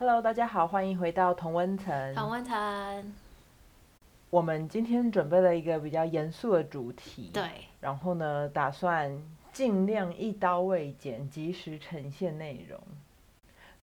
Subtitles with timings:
[0.00, 2.14] Hello，大家好，欢迎回到同温层。
[2.14, 3.12] 同温层，
[4.30, 9.20] 我们今天准备了一个比较严肃的主题，对，然后呢，打算
[9.52, 12.80] 尽量一刀未剪，及时呈现内容。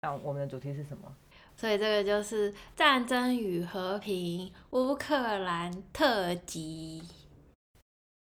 [0.02, 1.14] 那我们的主题是什么？
[1.54, 7.04] 所以这个就是战争与和平乌克兰特辑。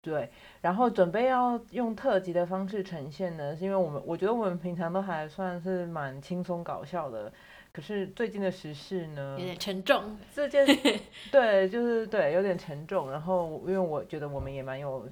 [0.01, 0.31] 对，
[0.63, 7.31] 然后准备要用特辑的方式呈现呢，是因为我们我觉得我们平常都还算是蛮轻松搞笑的，
[7.77, 10.17] 可是最近的时事呢有，点沉重。
[10.35, 10.65] 这件
[11.31, 13.11] 对，就是对，有点沉重。
[13.11, 15.07] 然后因为我觉得我们也蛮有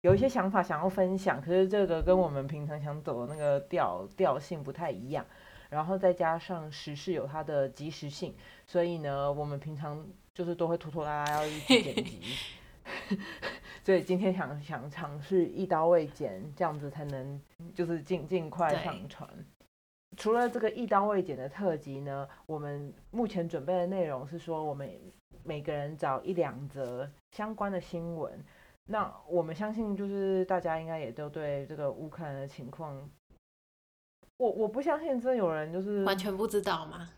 [0.00, 5.24] 有一些想法想要分享，可是这个跟我们平常想走的那个调调性不太一样。
[5.70, 8.34] 然后再加上时事有它的及时性，
[8.66, 10.04] 所以呢，我们平常
[10.34, 12.20] 就是都会拖拖拉拉要一直剪辑。
[13.84, 17.40] 所以今天想想尝试一刀未剪，这样子才能
[17.72, 19.28] 就是尽尽快上传。
[20.16, 24.90] 除了这个一刀未剪的特辑呢，我们目前准备的内容是说，我们
[25.44, 28.32] 每个人找一两则相关的新闻。
[28.90, 33.08] 那我们相信，就是大家应该也都对这个乌克兰的情况，
[34.38, 37.10] 我我不相信真的有人就是完全不知道吗？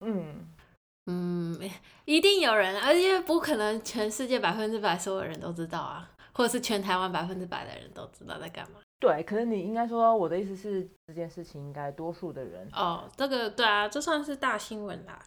[0.00, 0.48] 嗯，
[1.06, 1.70] 嗯，
[2.06, 8.80] 一定有人，而且不可能全世界百分之百所有人都知道啊，或者是全台湾百分之百的人都知道在干嘛。
[9.02, 9.20] 对。
[9.24, 15.18] 可是你应该说，我的意思是，这件事情应该多数的人哦，这个对啊，这算是大新闻啦。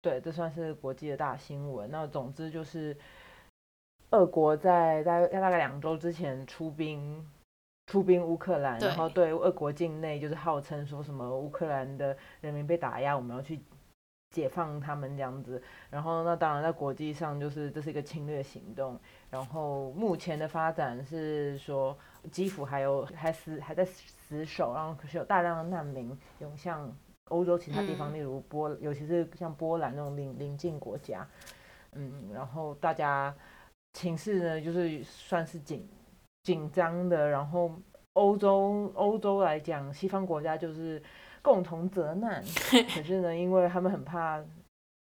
[0.00, 1.90] 对，这算是国际的大新闻。
[1.90, 2.96] 那总之就是，
[4.10, 7.28] 俄国在大概大概两周之前出兵
[7.88, 13.60] 出兵乌克兰，然后对俄国境内就是号称说什么乌克兰的人民被打压，我们要去
[14.30, 15.60] 解放他们这样子。
[15.90, 18.96] 然后那当然在国际上就是这是一个侵略行动。
[19.30, 21.98] 然后目前的发展是说，
[22.30, 26.94] 基辅还有还死还在死守，然后可是有大量的难民涌向
[27.30, 31.26] 欧洲其他地方，嗯例如波，尤其是像波兰那种邻邻近国家，
[31.92, 33.34] 嗯，然后大家
[33.92, 35.88] 情势呢就是算是紧
[36.42, 37.72] 紧张的，然后
[38.14, 41.02] 欧洲欧洲来讲，西方国家就是
[41.42, 42.42] 共同责难，
[42.94, 44.42] 可是呢，因为他们很怕。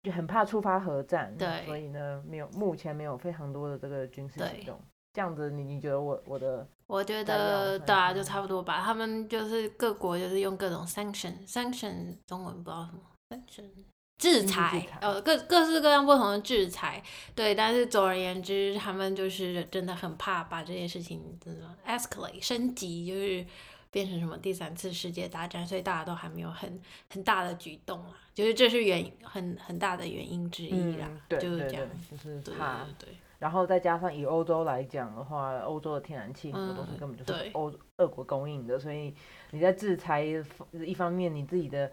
[0.04, 4.76] 就很怕触发核战，对所以呢，没有目前没有非常多的这个军事行动。
[5.12, 8.82] 这样子你，你觉得我我的我觉得对啊，是就差不多吧。
[8.84, 13.70] 他们就是各国就是用各种 sanction，sanction 中文不知道什么 sanction
[14.18, 17.02] 制裁呃，各各式各样不同的制裁。
[17.34, 23.44] 对，但是总而言之，他们就是真的很怕把这件事情真的 escalate 升级，就是
[23.90, 28.14] 变成什么第三次世界大战，所以大家都还没有很很大的举动啦。
[28.34, 39.12] 就是这是原很很大的原因之一啦，就是这样。，就是对怕对对然后再加上以欧洲来讲的话，欧洲的天然气很多东西嗯根本就是欧俄国供应的，所以
[39.50, 40.24] 你在制裁
[40.70, 41.90] 一方面，你自己的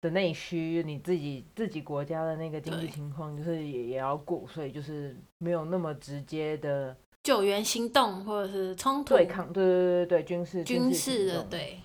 [0.00, 11.78] 的内需，你自己自己国家的那个经济情况，就是也也要顾，所以就是没有那么直接的救援行动或者是冲突对抗，对对对对，军事军事事的对。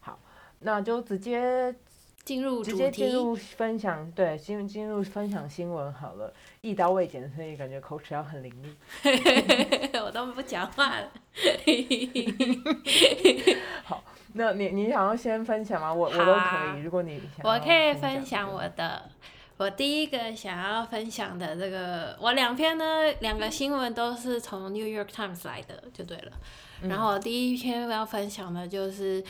[0.00, 0.18] 好，
[0.58, 1.74] 那就直接
[2.26, 8.74] 进入主直接进，入分享，对，进进入分享新闻好了，一刀未剪，所以感觉口齿要很伶俐。
[10.04, 11.08] 我都不讲话了。
[13.84, 15.94] 好那你你想要先分享吗？
[15.94, 19.08] 我我都可以，如果你想我可以分享我的，
[19.56, 26.32] 我第一个想要分享的这个，我两篇呢，两个新闻都是从 New York Times 来的，就对了。
[26.82, 29.22] 嗯然后我第一篇要分享的就是。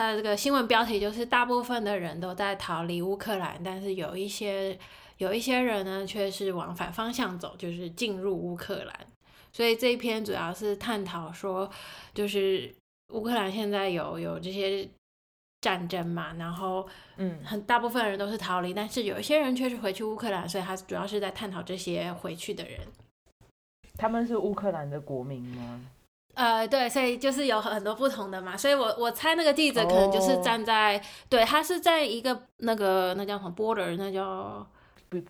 [0.00, 4.78] 它的这个新闻标题就是大部分的人都在逃离乌克兰，但是有一些
[5.18, 9.06] 有一些人呢却是往反方向走，就是进入乌克兰。
[9.52, 11.70] 所以这一篇主要是探讨说，
[12.14, 12.74] 就是
[13.12, 14.88] 乌克兰现在有有这些
[15.60, 16.88] 战争嘛，然后
[17.18, 22.80] 嗯很大部分人都是逃离，但是有一些人却是回去乌克兰，所以他主要是在探讨这些回去的人。
[23.98, 25.82] 他们是乌克兰的国民吗？
[26.40, 34.66] 呃，对，所以就是有很多不同的嘛，所以我我猜那个记者可能就是哦站在，对他是在一个那个那叫什么 border，那叫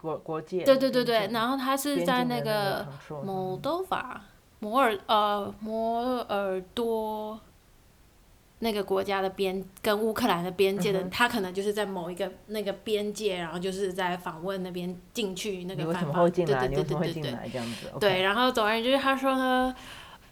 [0.00, 0.62] 国国界？
[0.62, 4.22] 对对对对，然后他是在那那个 control 摩多法
[4.60, 7.40] 摩尔呃摩尔多
[8.60, 16.68] 那个国家的边跟乌克兰的边界的，他可能就是在某一个那个边界，然后就是在访问那边进去那你为什么个反方，会进来？
[16.68, 17.40] 对对对你么会进对对对。
[17.40, 17.90] 来这样子？
[17.98, 19.74] 对，，然后总而言之，他说呢，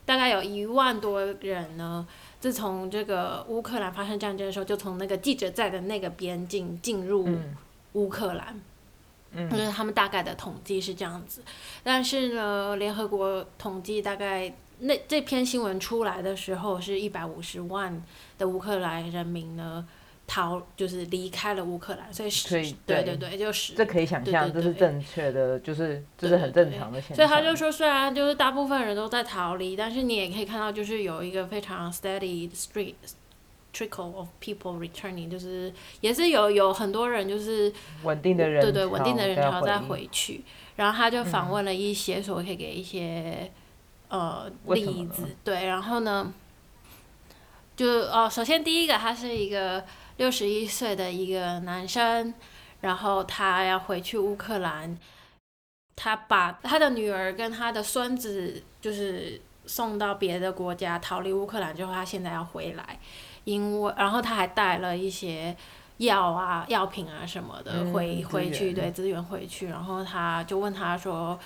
[0.09, 2.07] 大概有一万多人呢，
[2.41, 7.55] 自从这个乌克兰发生战争的时候，就从那个记者在的那个边境进入嗯。
[7.93, 8.59] 乌克兰。
[9.33, 9.51] 嗯。
[9.51, 11.43] 就是他们大概的统计是这样子，
[11.85, 18.03] 但是呢，联合国统计大概那这篇新闻出来的时候，是一百五十万
[18.39, 19.87] 的乌克兰人民呢
[20.29, 23.17] 逃，就是离开了乌克兰，所以是，所以对对。
[23.17, 27.17] 对对，就是这可以想象，这是正确的，就是这是很正常的现象。
[27.17, 32.95] 所以他就说，虽然就是大部分人都在逃离，但是你也可以看到，就是有一个非常 steady street
[33.73, 35.73] trickle of people returning，就是
[36.03, 37.73] 也是有有很多人就是
[38.03, 40.45] 稳定的人对对稳定的人潮再回去。
[40.77, 43.51] 然后他就访问了一些，所以可以给一些
[44.09, 46.33] 呃例子，对，然后呢，
[47.75, 49.85] 就哦，首先第一个，他是一个
[50.19, 52.35] 六十一岁的一个男生，
[52.83, 54.99] 然后他要回去乌克兰，
[55.97, 62.99] 他把他的女儿跟他的孙子就是送到别的国家逃离乌克兰之后，他现在要回来，
[63.45, 65.57] 因为然后他还带了一些
[65.99, 71.39] 药啊、药品啊什么的嗯回、资回去，对资源回去，然后他就问他说：“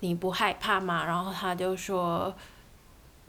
[0.00, 2.34] 你不害怕吗？”然后他就说：“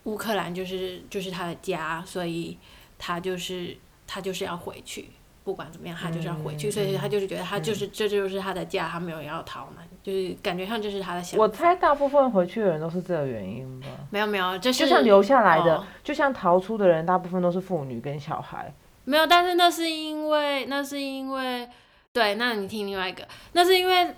[0.04, 2.58] 乌克兰就是就是他的家，所以
[2.98, 3.78] 他就是
[4.10, 5.10] 他就是要回去。”
[5.42, 11.44] 不管怎么样，他就是要回去，嗯所以嗯他就是觉得他就是、这就是他的家，他没有要逃嘛，就是感觉上这是他的想法。
[11.44, 13.88] 我猜大部分回去的人都是这个原因吧。
[14.12, 18.72] 没有没有，这是就像留下来的，哦就像逃出的人，大部分都是妇女跟小孩。
[19.06, 21.68] 没有，但是那是因为那是因为
[22.14, 24.14] 对，那你听另外一个，那是因为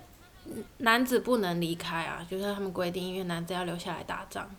[0.80, 4.50] 男子不能离开啊，就是他们规定，因为男子要留下来打仗，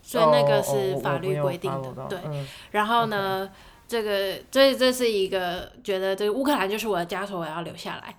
[0.00, 2.18] 所以那个是法律规定的对。
[2.24, 3.50] 嗯然后呢，
[3.88, 8.16] 这个这这是一个觉得这个乌克兰就是我的家，所以我要留下来。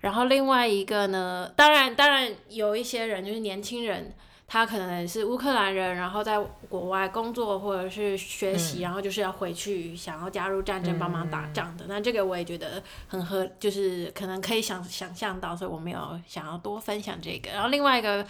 [0.00, 4.14] 然后另外一个呢，当然当然有一些人就是年轻人，
[4.46, 6.38] 他可能是乌克兰人，然后在
[6.68, 11.86] 国外工作或者是学习，嗯然后就是要回去想要加入战争帮忙打仗的。
[11.88, 17.50] 那这个我也觉得很合，就是可能可以想想象到，所以我没有想要多分享这个。
[17.50, 18.24] 然后另外一个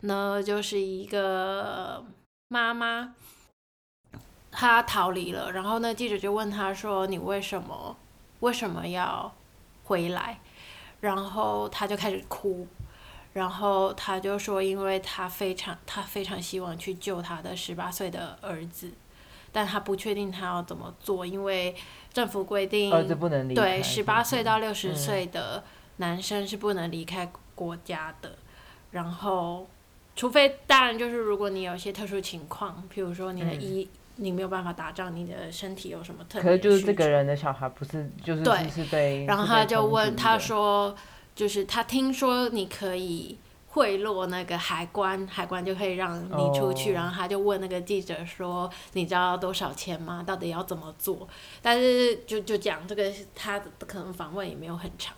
[0.00, 2.04] 呢，就是一个
[2.48, 3.14] 妈妈。
[4.58, 7.94] 她逃离了，然后呢，记者就问他说：“你为什么
[8.40, 9.30] 为什么要
[9.84, 10.40] 回来？”
[11.02, 12.66] 然后他就开始哭，
[13.34, 18.90] 然后他就说：“因为他非常他非常希望去救他的十八岁的儿子，
[19.52, 21.76] 但他不确定他要怎么做，因为
[22.10, 23.62] 政府规定儿子不能离开。
[23.62, 25.62] 对，十八岁到六六十嗯岁的
[25.98, 28.38] 男生是不能离开国家的。
[28.90, 29.68] 然后，
[30.16, 39.24] 除非当然就是如果你有一些特殊情况，譬如说你的嗯医、你没有办法打仗，你的身体有什么特别可是就是这个人的小孩不是，就是对是是被。
[39.26, 40.96] 然后他就问他，说，
[41.34, 46.92] 就是他听说你可以贿赂那个海关，海关就可以让你出去。
[46.92, 50.24] 哦然后他就问那个记者说，你知道多少钱吗？
[50.26, 51.28] 到底要怎么做？
[51.60, 55.14] 但是就就讲这个，他可能访问也没有很长。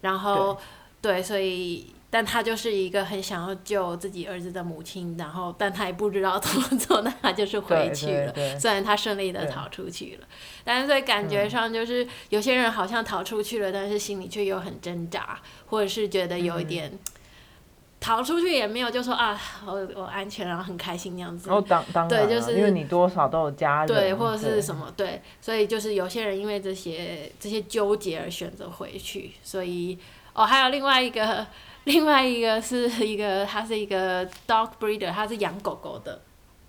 [0.00, 0.58] 然后
[1.02, 1.94] 对，所以。
[2.12, 8.34] 但他就是一个很想要救自己儿子的母亲，然后但他也不知道怎么做，那他就是回去了。
[8.58, 10.26] 虽然他顺利的逃出去了，
[10.64, 16.98] 但是在感觉嗯上就是有些人好像逃出去了，但是心里却又很挣扎，或者是觉得有一嗯点、
[18.00, 21.48] 逃出去也没有就说啊，我我安全，然后很开心那样子。
[21.48, 29.96] 然后当当对就是因为你多少都有家人，对，或者是什么对，所以就是有些人因为这些这些纠结而选择回去，所以
[30.32, 31.46] 哦，还有另外一个，
[31.84, 36.20] 另外一个是一个，他是一个 dog breeder，他是养狗狗的，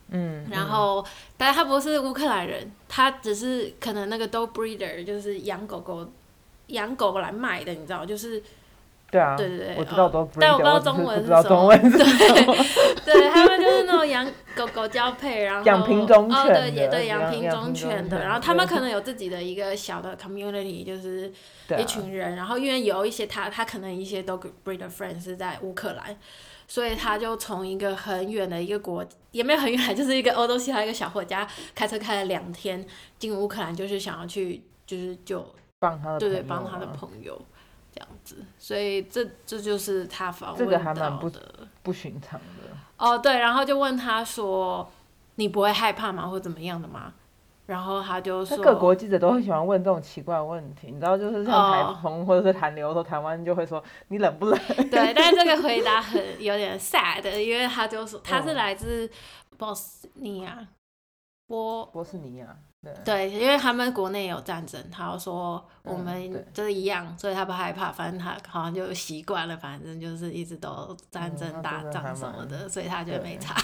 [0.10, 1.06] 嗯，然后，
[1.38, 6.08] 但他不是乌克兰人，他只是可能那个 dog breeder 就是养狗狗，
[6.68, 8.42] 养狗来卖的，你知道，就是
[9.12, 10.10] 对啊，对对对我知道哦。
[10.10, 11.44] 都，但我不知道中文是什么。
[11.44, 12.56] 中文是对什么。
[13.04, 14.26] 对他们就是那种养
[14.56, 21.32] 狗狗交配，然后养品种哦，犬对，也对，养品种犬的，然后他们可能有自己的一个小的 community，就是
[21.78, 26.16] 一群人，然后因为有一些他他可能一些 dog breeder friends 是在乌克兰，
[26.68, 32.86] 所以他就从一个很远的一个国，也没有很远，就是一个欧洲西海一个小国家，开车开了两天
[33.20, 35.46] 进乌克兰，就是想要去就是就
[35.80, 37.42] 帮他的对对，帮他的朋友
[37.94, 41.32] 这样子，所以这这就是他访这问个还蛮不。
[41.84, 42.70] 不寻常的。
[42.98, 44.88] 哦，对，然后就问他说
[45.36, 47.12] ：“你不会害怕吗，或怎么样的吗？”
[47.66, 54.60] 然后他就说：“各国记者都很喜欢问这种奇怪的问题，你知道，就是像台哦风或者是寒流的时候，台湾就会说你冷不冷？
[54.92, 59.10] 对，但是这个回答很有点 sad，因为他就说他是嗯来自
[59.58, 60.60] 波斯尼亚，
[61.52, 66.48] 波波斯尼亚，对，对，因为他们国内有战争，他就说我嗯们对。
[66.54, 73.56] 就是一样，所以他不害怕，反正他好像就习惯了，反正就是一直都战嗯争、那打仗什么的，所以他觉得没对差。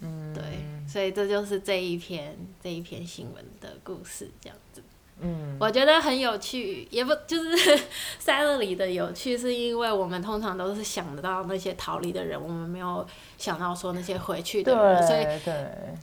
[0.00, 0.42] 嗯， 对，
[0.86, 4.82] 所以这就是这一篇这一篇新闻的故事，这样子。
[5.22, 7.80] 嗯，我觉得很有趣，也不就是
[8.18, 15.24] 塞勒里的有趣，是因为我们通常都是想得到那些逃离的人，我们没有想到说那些回去的人，所以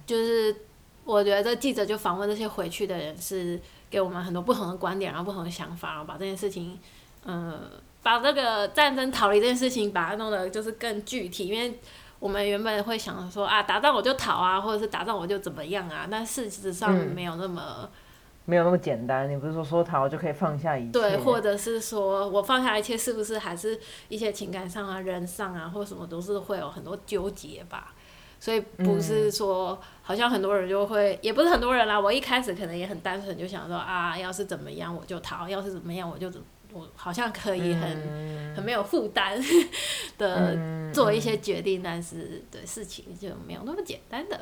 [0.06, 0.56] 就是
[1.04, 3.60] 我觉得记者就访问这些回去的人是
[3.90, 6.78] 给我们很多不同的观点，然后不同的想法，然后把这件事情，
[7.26, 7.60] 嗯，
[8.04, 11.80] 把这个战争逃离这件事情，把它弄得就是更具体，因为
[12.20, 17.90] 我们原本会想说啊，打仗我就逃啊，或者是打仗我就怎么样啊，但事实上没有那么。
[18.50, 20.92] 没有那么简单，你不是说说逃就可以放下一切？
[20.94, 23.78] 对，或者是说我放下一切，是不是还是
[24.08, 27.94] 一些情感上啊、人上啊，或什么都是会有很多纠结吧？
[28.40, 32.00] 所以不是说，好像很多人就会，也不是很多人啦。
[32.00, 36.32] 我一开始可能也很单纯，就想说啊，要是怎么样我就逃，要是怎么样我就
[36.72, 39.38] 我好像可以很很没有负担
[40.18, 40.56] 的
[40.94, 44.40] 做一些决定，但是对事情就没有那么简单的。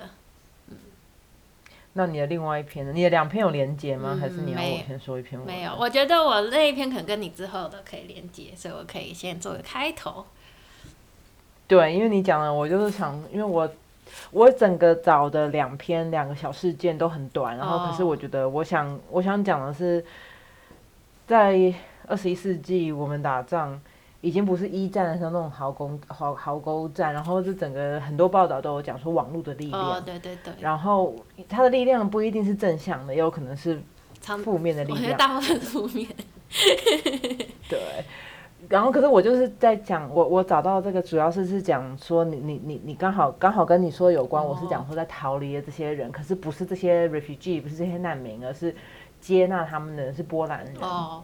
[1.97, 2.91] 那你的另外一篇呢？
[2.93, 4.17] 你的两篇有连接吗？
[4.19, 5.39] 还是你要我先说一篇？
[5.39, 10.25] 没有，我觉得我那一篇可能跟你之后的可以连接，所以我可以先做个开头。
[11.67, 13.69] 对，因为你讲了，我就是想，因为我
[14.31, 20.03] 我整个找的两篇两个小事件都很短，然后可是我觉得我想我想讲的是，
[21.25, 21.73] 在
[22.07, 23.81] 二十一世纪我们打仗。
[24.25, 31.15] 已经不是一战的时候那种壕沟壕壕沟战，然后这整个很多报道都有讲说网络的力量，对对对，然后
[31.48, 33.79] 它的力量不一定是正向的，也有可能是
[34.44, 35.03] 负面的力量。
[35.03, 36.08] 我觉得大部分负面。
[37.70, 37.79] 对，
[38.67, 48.75] 然后可是我就是在讲，我我找到这个主要是是讲说你你你你刚好刚好跟你说有关，我是讲说在逃离的这些人，可是不是这些 refugee，不是这些难民，而是
[49.22, 50.74] 接纳他们的人是波兰人。
[50.82, 51.22] 哦。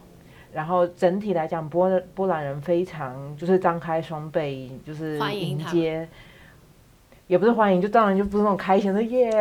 [0.54, 6.08] 然后整体来讲，波波兰人非常就是张开双臂，就是迎接，
[7.28, 9.32] 也不是欢迎，就当然就不是那种开心的耶，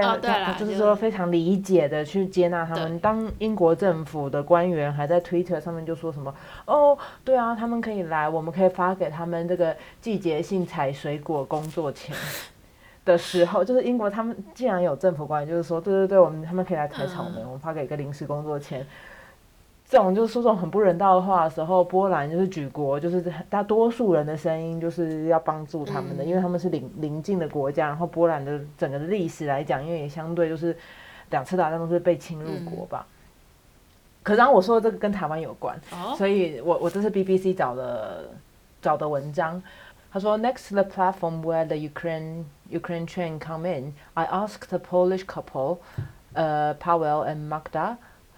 [0.58, 2.98] 就是说非常理解的去接纳他们。
[3.00, 6.32] 当英国政府的官员还在 Twitter 上面就说什么，
[6.66, 12.14] 哦，对啊，他们可以来，我们可以发给他们这个季节性采水果工作钱
[13.04, 18.86] 的时候，就是英国他们既然有政府官员，就是说，对对对，我们他们可以来采草莓，我们发给一个临时工作钱。
[19.90, 30.76] 这种就是说这种很不人道的话的时候，波兰就是举国就是大多数人的声音，就是要帮助他们的，因为他们是邻邻近的国家，然后波兰的整个历史来讲，因为也相对就是
[31.30, 33.04] 两次大战都是被侵入国吧。
[34.22, 35.76] 可然后我说的这个跟台湾有关，
[36.16, 38.28] 所以我我这是 BBC 找的
[38.80, 39.60] 找的文章，
[40.12, 45.24] 他说 Next to the platform where the Ukraine Ukraine train come in, I asked the Polish
[45.24, 45.78] couple,
[46.36, 47.96] uh, Paweł and Magda.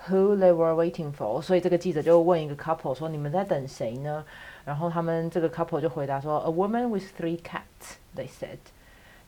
[0.09, 1.41] Who they were waiting for？
[1.41, 4.25] 所以这个记者就问一个 couple 说：“你们在等谁呢？”
[4.67, 8.59] 然后他们这个 couple 就回答说：“A woman with three cats。” They said。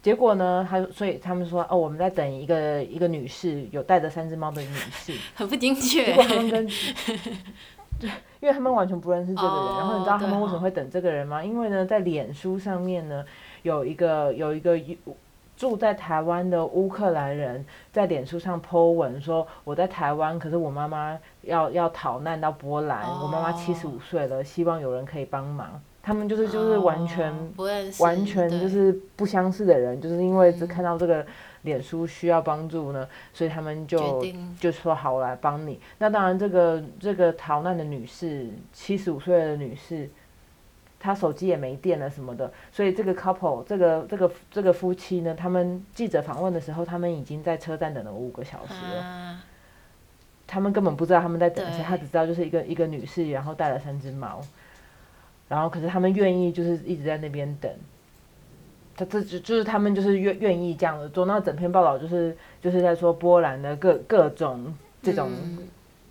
[0.03, 6.07] 结果呢，他所以他们说：“哦，我们在等一个一个女士，有带着三只猫的女士。”很不精确。
[6.07, 6.67] 结果他们跟
[8.01, 9.57] 对，因为他们完全不认识这个人。
[9.79, 11.45] 然后你知道他们为什么会等这个人吗？
[11.45, 13.25] 因为呢，在脸书上面呢，
[13.63, 14.77] 有一个有一个。
[15.65, 23.03] 住在台湾的乌克兰人在脸书上 po 文说：“我在台湾，可是我妈妈要要逃难到波兰。
[23.23, 27.33] 我妈妈七十五岁了，希望有人可以帮忙。”他们就是就是完全
[27.99, 31.25] 完全就是不相似的人，就是因为只看到这个
[31.63, 34.23] 脸书需要帮助呢，所以他们就
[34.61, 35.81] 就说好来帮你。
[35.97, 40.11] 那当然，这个这个逃难的女士，七十五岁的女士。
[41.05, 49.39] 他手机也没电了什么的，所以这个 couple 这个这个这个夫妻呢，他们记者访问的时候，他们已经在车站等了五个小时了。
[50.47, 54.41] 他们根本不知道他们在等谁，他只知道就是一个一个女士，然后带了三只猫，
[55.47, 57.71] 然后可是他们愿意就是一直在那边等。
[58.97, 61.27] 他这就就是他们就是愿愿意这样的做。
[61.27, 65.31] 那整篇报道就是就是在说波兰的各各种这种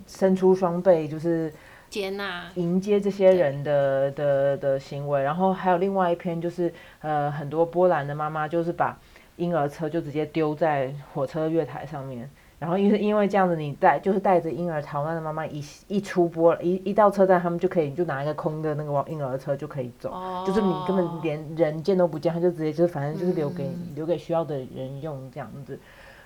[0.06, 1.52] 伸出双臂，就是。
[1.94, 2.46] 接纳。
[2.56, 8.98] 迎接这些人的的的行为，然后还有另外一篇，就是呃很多波兰的妈妈就是把
[9.36, 20.12] 婴儿车就直接丢在火车月台上面，然后因为因为这样子，你带就是带着婴儿逃难的妈妈一一出波一一到车站，他们就可以就拿一个空的那个婴儿车就可以走，
[20.48, 25.78] 就是你根本连人见都不见，他就直接就是反正就是留给留给需要的人用这样子，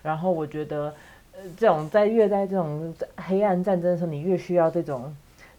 [0.01, 0.93] 然后我觉得
[1.33, 5.13] 呃这种在越在这种黑暗战争的时候，你越需要这种。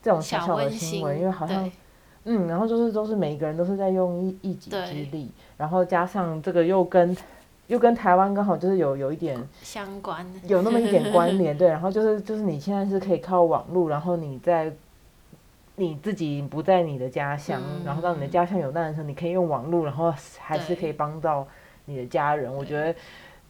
[0.09, 1.71] 这种小小的新闻，因为好像，
[2.25, 7.15] 嗯，然后就是都是每一个人都是在用一一己之力，然后加上这个又跟
[7.67, 14.73] 又跟台湾刚好就是有有一点相关，有那么一点关 联，对，然后就是就是你现在是可以靠网络，然后你在
[15.77, 21.47] 你自己不在你的家乡，然后到你的家乡有难的时候，你可以用网络，然后还是可以帮到
[21.85, 22.99] 你的家人，我觉得。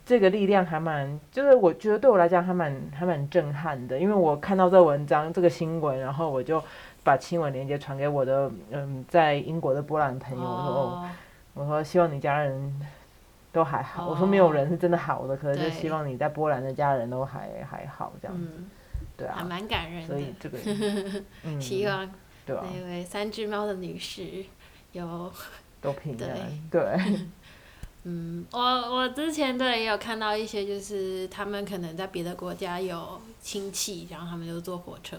[0.09, 6.65] 这个力量还蛮，就是我觉得对我来讲还蛮还蛮震撼的，因为我看到这文章这个新闻，然后我就
[7.05, 11.09] 把新闻链接传给我的嗯在英国的波兰朋友，我说
[11.53, 12.81] 我说希望你家人
[13.53, 18.49] 都还好，我说没有人是真的好的，可是就希望你在波兰的家人都还还好这样子，
[19.15, 20.07] 对啊，还蛮感人的。
[20.07, 20.59] 所以这个，
[21.45, 22.11] 嗯，希望
[22.47, 24.23] 对啊，那位三只猫的女士
[24.93, 25.31] 有
[25.83, 26.29] 都平对。
[26.29, 26.39] 安，
[26.71, 26.81] 对，
[28.05, 35.19] 嗯，我我之前对也有看到一些，就是他们可能在别的国家有亲戚，然后他们就坐火车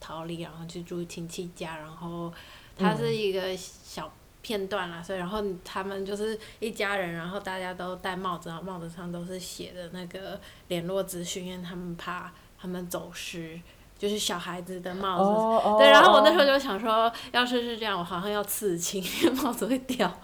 [0.00, 2.32] 逃离，然后去住亲戚家，然后
[2.76, 12.30] 它是一个小片段啦，所以然后他们就是一家人，然后大家都戴帽子，然后帽子上都是写的那个联络资讯，因为他们怕
[12.60, 13.58] 他们走失，
[13.98, 15.78] 就是小孩子的帽子。
[15.78, 20.20] 对，然后我那时候哦就想说，要是是这样，我好像要刺青，因为帽子会掉。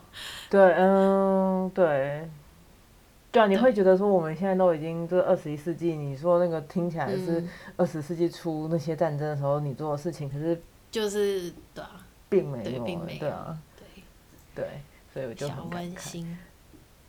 [0.52, 2.28] 对，嗯，对，
[3.30, 13.86] 对啊，你会觉得说我们现在都已经这二十一世纪，你说那个听起来是嗯，二十世纪初那些战争的时候你做的事情，可是就是对啊，并没有欸，对并没有对啊，对。
[14.54, 15.70] 对，所以我就小很。
[15.70, 16.38] 温馨。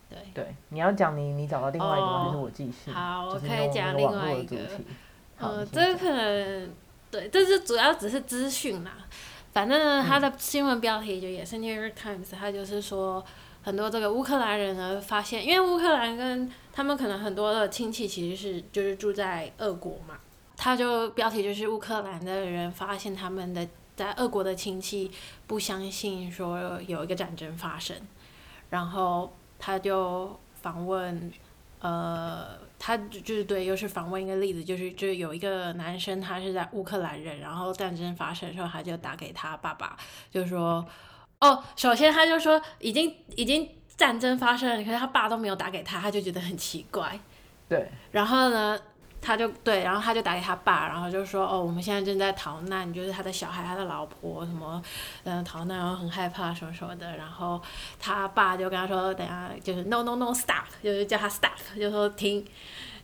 [0.08, 2.24] 对，对，你要讲你你找到另外一个吗？
[2.24, 2.90] 还是哦我继续？
[2.90, 4.56] 好我可以讲另外一个
[5.38, 6.70] 呃，这个可能
[7.10, 8.92] 对，这是主要只是资讯啦。
[9.54, 13.24] 反正呢，它嗯的新闻标题就也是《New York Times》，他就是说
[13.62, 20.18] 很多这个乌克兰人呢发现，因为乌克兰跟他们可能很多的亲戚其实是就是住在俄国嘛，
[20.56, 25.08] 他就标题就是乌克兰的人发现他们的在俄国的亲戚
[25.46, 27.96] 不相信说有一个战争发生，
[28.70, 31.32] 然后他就访问，
[31.84, 32.46] 呃，
[32.78, 39.94] 他就就是对，又是访问一个例子，就是就是有一个男生他是在乌克兰人，然后战争发生的时候，他就打给他爸爸，
[40.30, 40.82] 就说，
[41.40, 47.20] 哦，首先他就说已经已经战争发生了，可是他爸都没有打给他，他就觉得很奇怪，
[47.68, 48.80] 对，然后呢，
[49.24, 54.82] 他就对，然后他就打给他爸，然后就说哦，我们现在正在逃难，就是他的小孩、他的老婆什么，
[55.24, 57.16] 嗯、逃难，然后很害怕什么什么的。
[57.16, 57.60] 然后
[57.98, 62.46] 他爸就跟他说，等下就是 no no no stop，就是叫他 stop，就说停。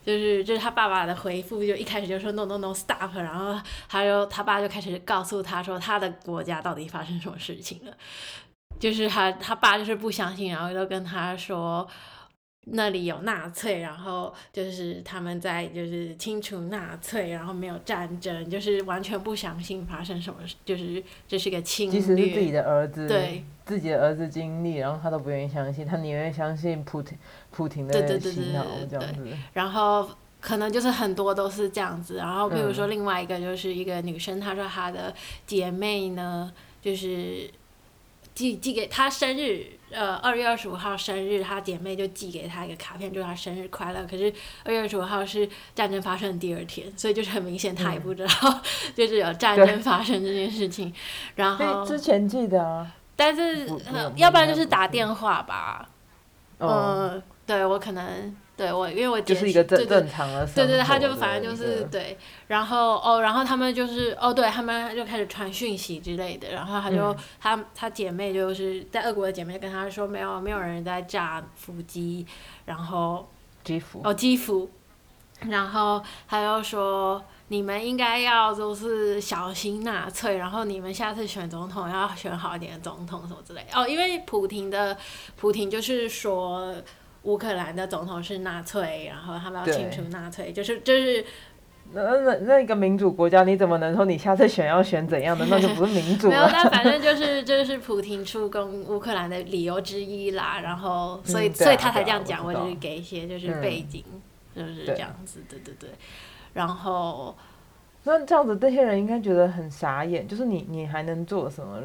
[0.03, 7.93] 就是就是他爸爸的回复，就一开始就说 no no no stop，然后他就他爸就开始告诉他说他的国家到底发生什么事情了，
[8.79, 11.87] 就是他他爸就是不相信，然后就跟他说
[12.67, 22.51] 那里有纳粹，然后就是他们在就是清除纳粹，然后没有战争，就是完全不相信发生什么，就是这是个侵即使是自己。
[22.53, 27.17] 的儿子，对，自己的儿子经历，然后他都不愿意相信，他宁愿相信普廷
[27.51, 29.27] 普廷对对的对对洗脑对这样子。
[29.53, 30.09] 然后
[30.41, 35.15] 可能就是很多都是这样子，然后比如说嗯另外一个就是一个女生，她说她的
[35.47, 37.49] 姐妹呢，就是
[38.35, 44.07] 寄寄给她生日，呃，二月二十五号生日，她姐妹就寄给她一个卡片，祝她生日快乐。
[44.09, 44.33] 可是
[44.65, 48.61] 二月二十五号是战争发生的第二天，所以就是很明显她也嗯不知道，
[48.95, 50.93] 就是有战争发生这件事情。
[51.35, 53.69] 然后以，之前记得啊，但是
[54.17, 55.89] 要不然就是打电话吧，
[56.59, 62.19] 哦，嗯，对我可能对我因为我姐就是一个正对对正常的对对，的他就反正就是对，
[62.49, 72.27] 然后哦，然后他们就是哦，对他们就开始传讯息之类的，然后他就、嗯他他姐妹就是在俄国的姐妹跟他说没有没有人在炸伏击，
[72.67, 73.27] 然后
[73.65, 74.69] 基辅，哦基辅，
[75.49, 84.95] 然后他又说你们应该要就是小心纳粹，然后你们下次选总统要选好一点的总统什么之类的哦，因为普廷的
[85.39, 86.75] 普廷就是说。
[87.23, 91.25] 乌克兰的总统是纳粹，然后他们要清除纳粹，就是就是
[91.93, 95.45] 那那那一个民主国家，你怎么能说你下次选要选怎样的？
[95.51, 96.51] 那就不是民主没有，了。
[96.53, 100.61] 但反正就是就是普廷出攻乌克兰的理由之一啦。
[100.63, 104.05] 然后，所以、嗯啊所以他才这样讲，我就是给一些就是嗯背景，
[104.57, 105.91] 就是这样子，对对对。
[106.55, 107.37] 然后，
[108.05, 111.81] 那这样子，这些人应该觉得很傻眼，就是你你还能做什么？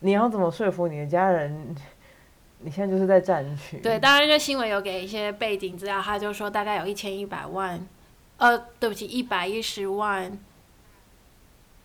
[0.00, 1.74] 你要怎么说服你的家人？
[2.60, 3.78] 你现在就是在战区。
[3.78, 7.86] 对，当然这新闻有给一些背景资料，他就说大概有一千一百万，
[8.36, 10.38] 呃，对不起，一百一十万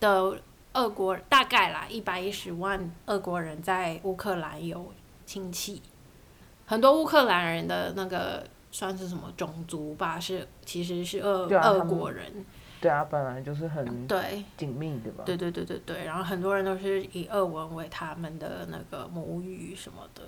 [0.00, 0.36] 的
[0.72, 4.92] 俄国，大概啦，一百一十万俄国人在乌克兰有
[5.24, 5.80] 亲戚，
[6.66, 12.44] 很多乌克兰人的那个算是什么种族吧，是其实是俄、俄国人，
[12.80, 14.44] 对啊，本来就是很对。
[14.56, 15.22] 紧密的吧。
[15.24, 20.22] 对对对对对，然后很多人都是以俄文为他们的那个母语什么的，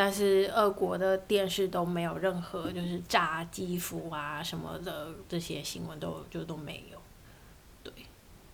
[0.00, 6.98] 但是俄国的电视都没有任何就是炸基辅啊什么的这些新闻都就都没有，
[7.82, 7.92] 对，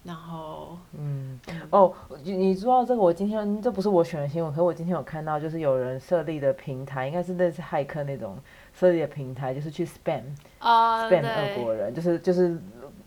[0.05, 3.03] 然后嗯嗯，哦，你你知道这个？
[3.03, 8.39] 我今天这不是我选的新闻，可是我今天有看到，就是有人设立的平台，应该是类似骇客那种
[8.73, 10.23] 设立的平台，就是去 spam
[10.61, 12.59] 哦 spam 俄，国人，就是就是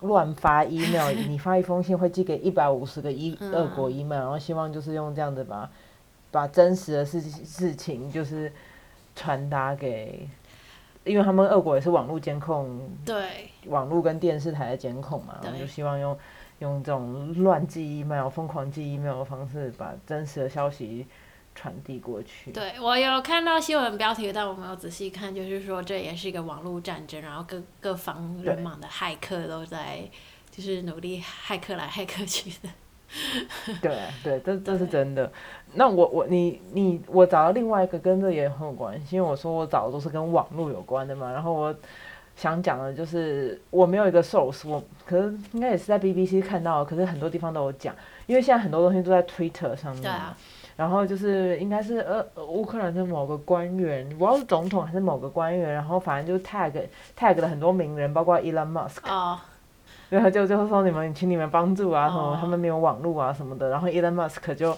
[0.02, 5.67] 乱发 email， 你发一封信会寄给一百五十个一嗯俄国 email，然后希望就是用这样子把
[6.32, 8.52] 把真实的事事情就是
[9.16, 10.28] 传达给
[11.04, 16.18] 因为他们俄国也是网络监控，对，网络跟电视台的监控嘛，我们就希望用
[16.60, 21.08] 用这种乱寄 email、疯狂寄 email 的方式，把真实的消息
[21.56, 22.52] 传递过去。
[22.52, 30.00] 对我有看到新闻标题，但我没有仔细看，就是说这也是一个网络战争，然后各各方人马的骇客都在
[30.52, 32.70] 就是努力骇客来骇客去的。
[33.82, 35.32] 对对，这这是真的。
[35.74, 41.32] 那我我你你我找到另外一个跟这也很有关系，因为我说我找的都是跟网络有关的嘛。
[41.32, 41.76] 然后我
[42.36, 50.04] 想讲的就是我没有一个 source，我可是应该也是在 BBC 看到，可是很多地方都有讲，因为现在很多东西都在 Twitter 上面。
[50.04, 50.36] 对啊。
[50.76, 56.72] 然后就是应该是呃乌克兰的某个官员，不知道是总统还是某个官员，然后反正就 tag
[57.17, 59.12] tag 了很多名人，包括 Elon Musk。
[59.12, 59.39] 哦。
[60.10, 63.70] 然后就就是说你们请你们帮助啊什么，他们没有网络啊什么的。
[63.70, 64.78] 然后 Elon Musk 就，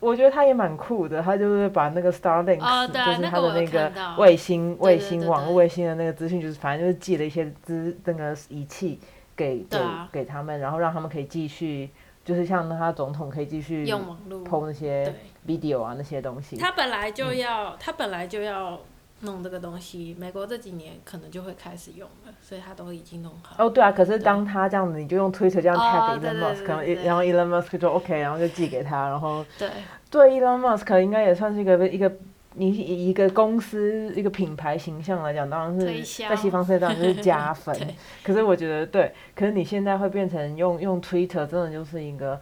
[0.00, 2.58] 我觉得他也蛮酷的，他就是把那个 Starlink，
[2.88, 8.98] 就是他的那个卫星卫星网络卫星的那个资讯，就是反正就是寄了一些资那个仪器
[9.36, 9.78] 给给
[10.10, 11.88] 给他们，然后让他们可以继续，
[12.24, 15.14] 就是像他总统可以继续用网络 PO 那些
[15.46, 16.56] video 啊那些东西。
[16.56, 18.78] 他本来就要，他本来就要。
[19.20, 23.64] 弄这个东西，美国这几年可能就会开始用了，所以他都已经弄好。
[23.64, 29.68] 哦，对啊，可是当他这样子，你就用 Twitter 这样 tag Elon Musk，然后 Elon Musk 就 OK，然后就寄给他，然后对
[30.10, 32.10] 对 Elon Musk 应该也算是一个一个
[32.54, 35.86] 你一个公司一个品牌形象来讲，当然是
[36.28, 37.76] 在西方世界当然是加分。
[38.24, 42.40] 可是我觉得对，可是你现在会变成用用 Twitter，真的就是一个。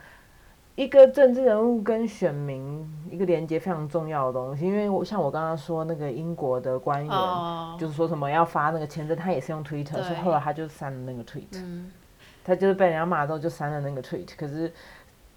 [0.78, 7.12] 一个政治人物跟选民一个连接非常重要的东西，因为我像我刚刚说那个英国的官员，
[7.76, 11.82] 就是说什么要发那个签证，他也是用 Twitter，所以后来他就删了那个 tweet，
[12.44, 14.28] 他就是被人家骂之后就删了那个 tweet。
[14.36, 14.72] 可是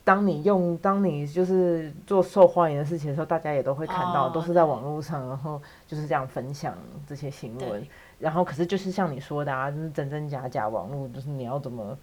[0.03, 6.77] 当你用，当你就是做受欢迎的事情的时候，大家也都会看到，都是在网络上，然后就是这样分享
[7.07, 7.83] 这些新闻。
[8.19, 11.97] 然后可是就是像你说的啊，就是真真假假，网络就是你要怎么。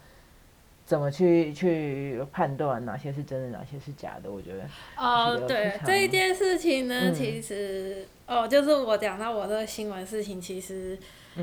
[0.88, 4.32] 怎么去去判断哪些是真的，哪些是假的？
[4.32, 4.64] 我觉得
[4.96, 10.98] 哦，对这一件事情呢，其实哦，就是我讲到我这个新闻事情，其实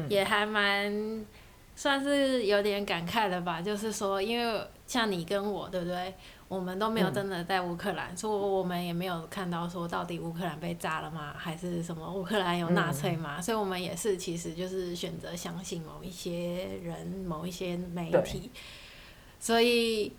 [0.10, 1.24] 也还蛮
[1.76, 3.62] 算是有点感慨的吧。
[3.62, 6.16] 就是说，因为像你跟我，对不对？
[6.48, 11.36] 我们都没有真的在乌克兰，所以我们也没有看到说到底乌克兰被炸了吗？
[11.38, 13.40] 还是什么乌克兰有纳粹吗？
[13.40, 18.50] 所以我们也是其实就是选择相信某一些人、某一些媒体。
[19.46, 20.12] 所以，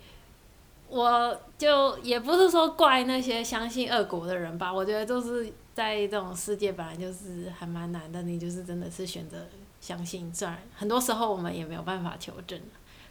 [0.87, 4.73] 我就也不是说怪那些相信恶果的人吧。
[4.73, 9.39] 我觉得就是在这种世界本来就是还蛮难的，你就是真的是选择
[9.81, 12.57] 相信，虽然很多时候我们也没有办法求证。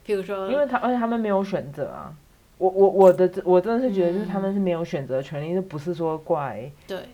[0.04, 2.16] 比如说，因为他而且他们没有选择啊。
[2.56, 6.72] 我我我的我真的是觉得，就是他们是没有选择权利，就不是说怪。
[6.86, 7.10] 对，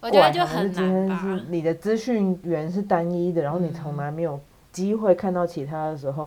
[0.00, 4.40] 我觉得就很难是你的资讯源是单一的，然后你从来没有
[4.72, 6.26] 机会看到其他的时候。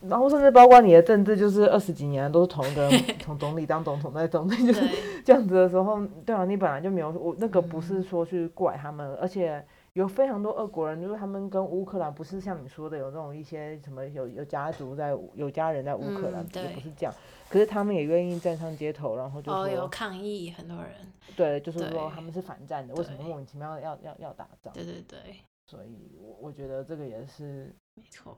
[0.00, 4.86] 然后甚至包括你的政治，就是二十几年都是同一个人 从总理当总统在总理，就是
[5.24, 17.12] 这样子的时候，对啊，你本来就没有我那个不是说去怪他们，而且有非常多俄国人，就是他们跟乌克兰不是像你说的有那种一些什么有有家族在有家人在乌克兰，也不是这样，
[17.48, 20.92] 可是他们也愿意站上街头，然后就说有抗议很多人，
[21.34, 24.72] 对，就是说他们是反战的，为什么莫名其妙要要要打仗？
[24.72, 25.18] 对对对，
[25.66, 28.36] 所以我我觉得这个也是没错。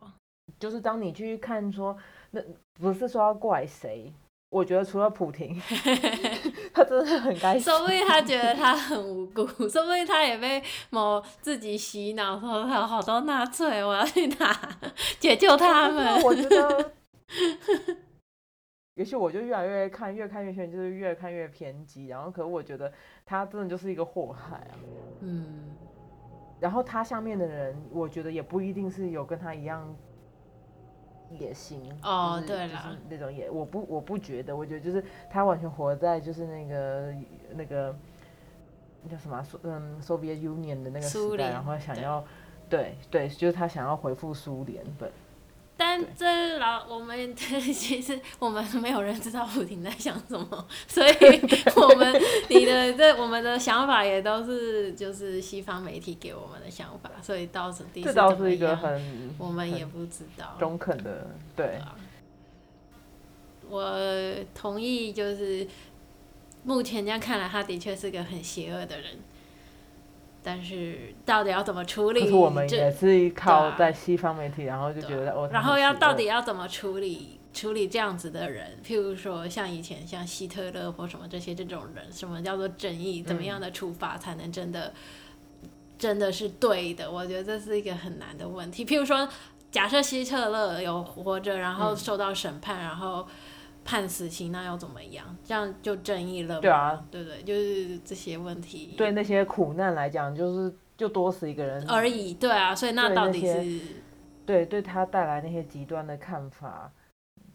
[0.58, 1.96] 就是当你去看说，
[2.30, 2.40] 那
[2.74, 4.12] 不是说要怪谁，
[4.50, 5.54] 我觉得除了普京，
[6.74, 7.70] 他真的很该死。
[7.70, 14.52] 说不定他觉得他很无辜，说不定他也被某自己洗脑，说他有好多纳粹，我要去打
[15.18, 16.22] 解救他们。
[16.22, 16.92] 我觉得，
[18.96, 22.08] 也许我就越来越看，越看越偏，就是越看越偏激。
[22.08, 22.92] 然后，可我觉得
[23.24, 24.74] 他真的就是一个祸害啊。
[25.20, 25.74] 嗯。
[26.58, 29.96] 然后他下面的人，我觉得也不一定是有跟他一样。
[31.38, 37.14] 野心哦，对了，那种野，我不，我不觉得，我觉得就是他完全活在就是那个
[37.54, 37.94] 那个
[39.10, 42.24] 叫什么，嗯，Soviet Union 的那个时代，然后想要，
[42.68, 45.10] 对对，就是他想要回复苏联，对。
[45.82, 51.10] 但这老我们 其实我们没有人知道普婷在想什么，所以
[51.74, 61.80] 我们你的这我们的想法也都是就是西方媒体给我们的想法，所以到时这倒是一个很我们也不知道中肯的对。
[63.70, 63.96] 我
[64.54, 65.66] 同意，就是
[66.64, 69.16] 目前这样看来，他的确是个很邪恶的人。
[70.42, 72.30] 但是到底要怎么处理？
[72.30, 75.48] 我们也是靠在西方媒体，然后就觉得哦。
[75.52, 78.78] 然后要到底要怎么处理处理这样子的人？
[78.84, 83.22] 譬如说像以前像希特勒或什么这些这种人，什么叫做正义？
[83.22, 84.92] 怎么样的处罚才能真的
[85.98, 87.10] 真的是对的？
[87.10, 88.84] 我觉得这是一个很难的问题。
[88.84, 89.28] 譬如说，
[89.70, 93.26] 假设希特勒有活着，然后受到审判，然后
[93.90, 95.36] 判死刑，那又怎么样？
[95.44, 96.60] 这样就正义了吗？
[96.60, 97.42] 对啊，对不对？
[97.42, 98.94] 就是这些问题。
[98.96, 102.32] 对那些苦难来讲，就是就多死一个人而已。
[102.34, 103.80] 对啊，所以那到底是？
[104.46, 106.88] 对，对他带来那些极端的看法，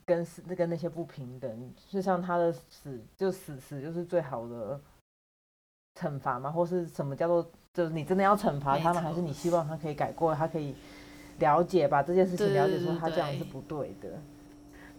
[0.05, 4.77] 跟跟那些不平等，就像他的死，就死死就是最好的
[5.97, 6.51] 惩罚吗？
[6.51, 10.75] 或是什么叫做，就是你真的要惩罚他们，还是你希望他可以改过，他可以
[11.39, 14.09] 了解，把这件事情了解，说他这样是不对的。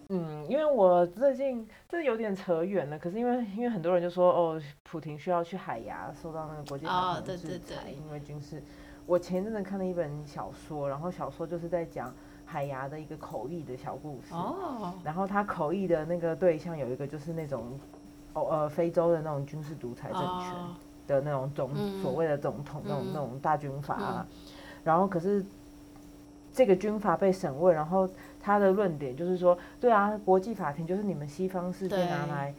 [0.09, 8.63] 嗯，因为我最近这有点扯远了，可是因为因为很多人就说，哦，普廷需要去海牙受到那个国际法庭制裁，因为军事。
[9.05, 12.13] 我前阵子看了一本小说，然后小说就是在讲
[12.45, 14.33] 海牙的一个口译的小故事。
[14.33, 14.93] 哦。
[15.03, 17.79] 然后他口译的那个对象有一个就是那种，
[18.33, 20.53] 哦呃非洲的那种军事独裁政权
[21.07, 23.95] 的那种总所谓的总统那种那种大军阀。
[23.95, 24.27] 啊。
[24.83, 25.45] 然后可是
[26.51, 28.09] 这个军阀被审问，然后
[28.47, 32.53] 他的论点就是说，对啊，国际法庭就是你们西方世界拿来。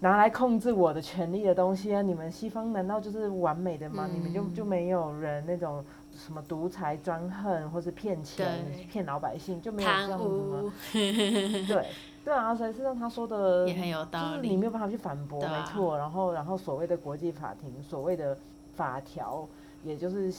[0.00, 2.02] 拿来控制我的权利的东西啊！
[2.02, 4.06] 你们西方难道就是完美的吗？
[4.12, 5.82] 你们就就没有人那种
[6.14, 8.46] 什么独裁专横，或是骗钱
[8.90, 10.72] 骗老百姓，就没有这样子吗？
[10.92, 11.86] 对
[12.26, 15.96] 对啊，所以是让他说的也很有道理，你没有办法去反驳，没错。
[15.96, 18.36] 然后然后所谓的国际法庭，所谓的
[18.74, 19.48] 法条，
[19.82, 20.30] 也就是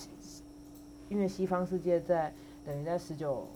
[1.10, 2.32] 因为西方世界在
[2.64, 3.48] 等于在十九。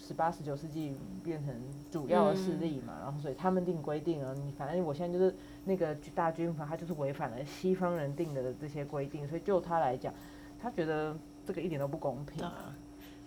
[0.00, 1.54] 十八、十九世纪变成
[1.90, 5.34] 主要的势力嘛，然后所以他们定规定啊，你反正我现在就是
[5.64, 10.12] 那个大军阀，他就是违反了西方人定的这些规定，所以就他来讲，
[10.58, 12.74] 他觉得这个一点都不公平啊。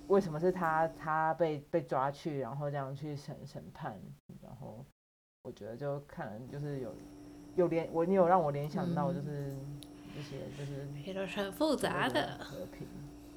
[0.07, 3.95] 为什么是他他被被抓去，然后这样去审审判？
[4.41, 4.83] 然后
[5.43, 6.95] 我觉得就看就是有
[7.55, 9.55] 有联我你有让我联想到就是
[10.15, 12.87] 这些就是也都是很复杂的和平，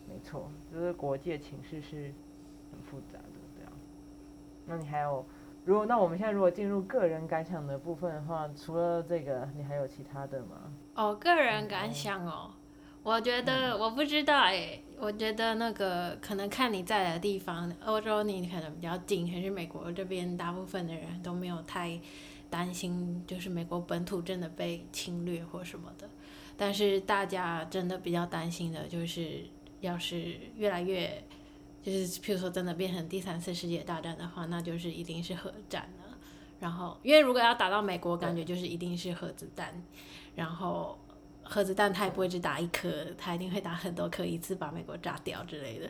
[0.09, 2.15] 没错，就是国际情势是。
[2.83, 3.73] 复杂的这样，
[4.67, 5.25] 那你还有，
[5.65, 10.73] 如果那我们现在如果进入个人感想的部分的话，除了这个，你还有其他的吗？
[10.95, 12.53] 哦，个人感想哦，
[13.03, 22.01] 我觉得我不知道哎，我觉得那个可能看你在的地方，欧洲你可能比较近，还是美国这边大部分的人都没有太
[22.49, 26.09] 担心，就是美国本土真的被侵略或什么的，
[26.57, 29.43] 但是大家真的比较担心的就是，
[29.81, 31.25] 要是越来越。
[31.87, 36.19] 就是，譬如说，真的变成第三次世界大战的话，那就是一定是核战了。
[36.59, 39.73] 然后，因为如果要打到美国，感觉就是一定是核子弹。
[40.35, 40.99] 然后，
[41.45, 45.89] 核子弹它也不会只打一颗，它一定会打很多颗，一次把美国炸掉之类的。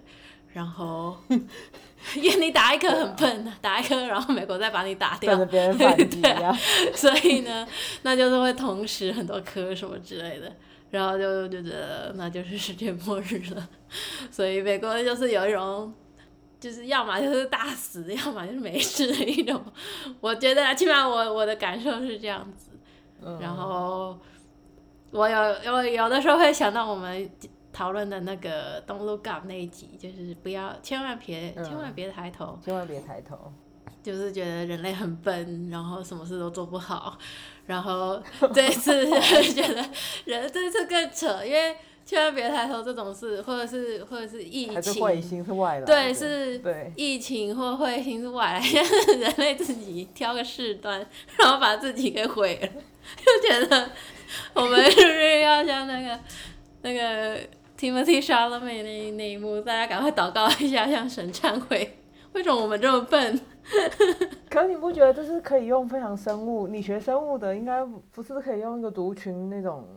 [0.53, 1.17] 然后，
[2.15, 6.55] 因为你打一颗很笨，打一颗，然后美国再把你打掉，别人反击啊。
[6.95, 7.67] 所以呢，
[8.03, 10.55] 那就是会同时很多颗什么之类的。
[10.91, 13.69] 然后就就觉得那就是世界末日了，
[14.31, 15.93] 所以美国就是有一种，
[16.61, 19.63] 就是要么就是大死，要么就是没事的一种。
[20.21, 22.71] 我觉得起码我我的感受是这样子。
[23.41, 24.17] 然后
[25.11, 25.39] 我有
[25.73, 27.29] 我有的时候会想到我们
[27.73, 33.53] 讨论的那个 “Don't Look Up” 那一集，就是不要千万别千万别抬头，千万别抬头。
[34.07, 37.19] 就是觉得人类很笨，然后什么事都做不好，
[37.67, 38.23] 然后
[38.55, 39.05] 这次
[39.53, 39.85] 觉得
[40.27, 46.63] 人这次更扯，因为千万别抬头这种事，或者是或者是疫情，是彗星是外来，对，是
[46.95, 48.61] 疫情或彗星是外来，
[49.19, 51.05] 人类自己挑个事端，
[51.37, 52.69] 然后把自己给毁了，
[53.17, 53.91] 就觉得
[54.55, 56.21] 我们是不是要像那个
[56.83, 57.41] 那个
[57.77, 61.99] Timothy Chalamet 那那一幕，大家赶快祷告一下，向神忏悔，
[62.37, 63.41] 为什么我们这么笨？
[64.51, 66.69] 可你不觉得这是可以用非常生物？
[66.69, 69.89] 你学生物的应该不是可以用一个族群那种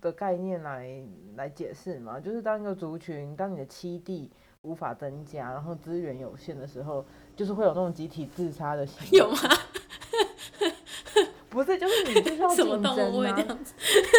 [0.00, 0.90] 的概念来
[1.36, 2.18] 来解释吗？
[2.18, 4.28] 就是当一个族群，当你的栖地
[4.62, 9.18] 无法增加，然后资源有限的时候，就是会有那种集体自杀的行为。
[9.18, 9.36] 有吗？
[11.54, 13.58] 不是，就是你就是要 竞争啊！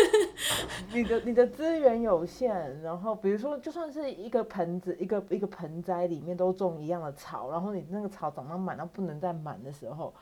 [0.93, 10.13] 你的你的资源有限，然后比如说，就算是一个盆子，一个一个盆栽里面都种一样的草，然后你那个草长到满到不能再满的时候。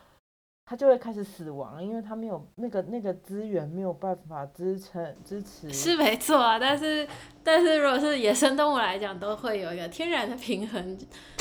[0.66, 5.70] 它就会开始死亡，因为它没有那个那个资源，没有办法支撑支持。
[5.70, 7.06] 是没错啊，但是
[7.42, 10.98] 但是如果是野生动物来讲，都会有一个天然的平衡。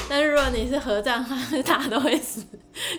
[0.10, 1.24] 但是如果你是核战，
[1.66, 2.46] 大家都会死，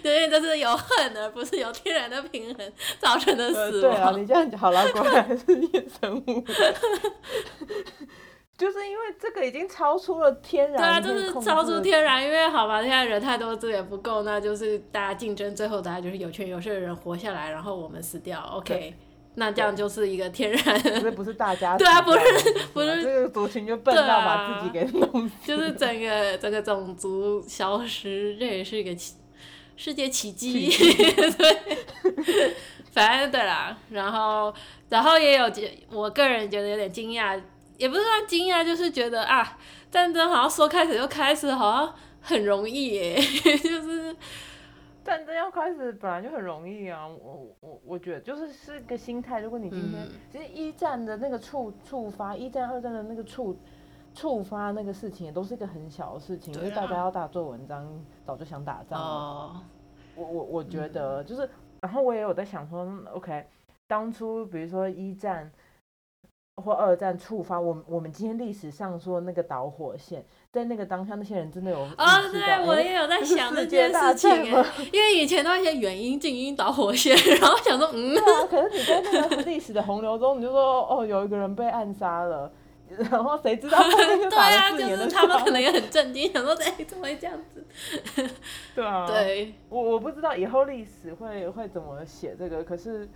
[0.03, 3.95] 因为这是有恨而不是有天然的平衡造成的死亡。
[3.95, 6.43] 对啊，你这样讲好了，果然是野生物。
[8.57, 18.95] 就是因为这个已经超出了天然，对啊，就是超出天然，因为好吧，现在人太多，资源不够，那就是大家竞争，最后大家就是有权有势的人活下来，然后我们死掉，OK，
[19.35, 22.21] 那这样就是一个天然不是不是大家 对啊不是
[22.73, 23.03] 不不是。
[23.03, 29.17] 这个族群就笨到把自己给弄死，就是整个整个种族消失，这也是一个奇
[29.77, 30.71] 世界奇迹。
[31.37, 32.55] 对，
[32.93, 34.55] 反正对啦，然后
[34.89, 37.37] 然后也有觉，我个人觉得有点惊讶，
[37.77, 39.59] 也不是说惊讶，就是觉得啊，
[39.91, 43.17] 战争好像说开始就开始，好像很容易耶，
[43.63, 44.17] 就是
[45.03, 49.41] 战争要开始本来就很容易啊，我我我觉得就是是个心态。
[49.41, 53.57] 如果你今天、嗯其实一战的那个触触发，一战二战的那个触
[54.15, 57.87] 触发那个事情，也都是一个很小的事情，因为大家要大做文章，
[58.25, 59.07] 早就想打仗了。
[59.07, 59.61] 哦，
[60.15, 61.49] 我我我觉得就是，
[61.81, 63.45] 然后我也有在想说嗯，OK，
[63.87, 65.53] 当初比如说一战
[66.57, 74.31] 或二战触发我们我们今天历史上说那个导火线，在那个当下，那些人真的有啊，对，我也有在想这件事情
[74.93, 82.51] 因为以前都一些原因、静音、导火线， 然后想说，嗯，对啊，可是你在那个历史的洪流中，你就说哦，有一个人被暗杀了，
[83.11, 87.67] 然后谁知道后面就 对啊，打了四年的就是他们可能也很震惊，想说，哎，怎么会这样子？
[88.77, 93.09] 对啊，对，我我不知道以后历史会会怎么写这个，可是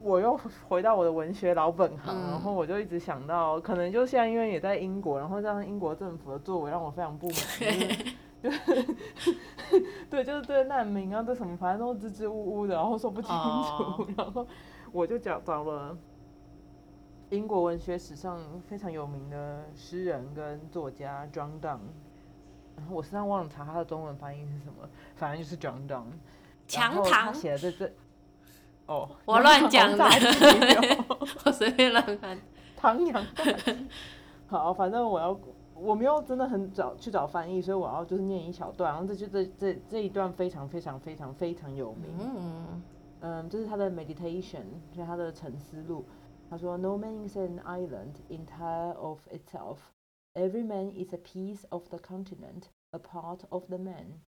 [0.00, 7.36] 我又回到我的文学老本行，嗯然后我就一直想到，可能就现在因为也在英国，然后让英国政府的作为让我非常不满，
[8.42, 8.96] 就是就是
[10.08, 14.46] 对，就是对难民啊，对什么，反正都支支吾吾的，然后说不清楚，哦然后
[14.90, 15.96] 我就找找了。
[17.28, 21.78] 英国文学史上非常有名的诗人跟作家 John Donne，
[22.76, 26.06] 然后我实在忘了查他的中文发音是什么，反正就是 John Donne。
[26.66, 27.92] 强唐，写的这这，
[28.90, 30.04] 哦，我乱讲的
[31.44, 32.36] 我随便乱翻。
[32.76, 33.24] 唐扬。
[34.48, 35.40] 好，反正我要，
[35.74, 42.10] 我没有真的很找去找翻译，所以我要就是念一小段，然后这就这这这一段非常非常非常非常有名。
[42.18, 42.82] 嗯，
[43.20, 46.04] 嗯，这是他的 meditation，就是他的沉思录。
[46.50, 49.76] 他说：“No man is an island entire of itself.
[50.34, 54.22] Every man is a piece of the continent, a part of the man.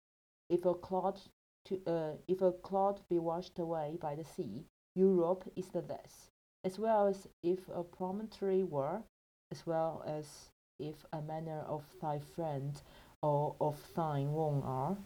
[0.48, 1.16] If a cloud
[1.64, 6.28] to uh, if a cloud be washed away by the sea, Europe is the less.
[6.64, 9.02] As well as if a promontory were,
[9.50, 12.80] as well as if a manner of thy friend
[13.22, 14.96] or of thine own are.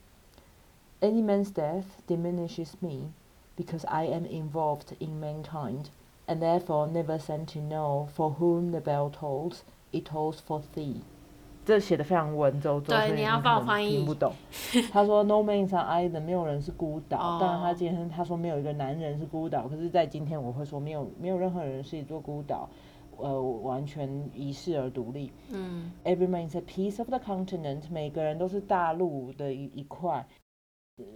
[1.03, 3.13] Any man's death diminishes me,
[3.57, 5.91] because I am involved in mankind,
[6.27, 11.03] and therefore never sent to know for whom the bell tolls, it tolls for thee.
[11.67, 14.33] 这写的非常文绉绉，对你要帮我翻译听不懂。
[14.93, 17.19] 他说 “No man is an island”，没有人是孤岛。
[17.19, 22.69] 哦当然，他今天他说没有一个男人是孤岛，可是，在今天我会说没有没有任何人是一座孤岛，
[23.17, 25.33] 呃，完全遗世而独立。
[25.51, 30.25] 嗯 Every man is a piece of the continent，每个人都是大陆的一一块。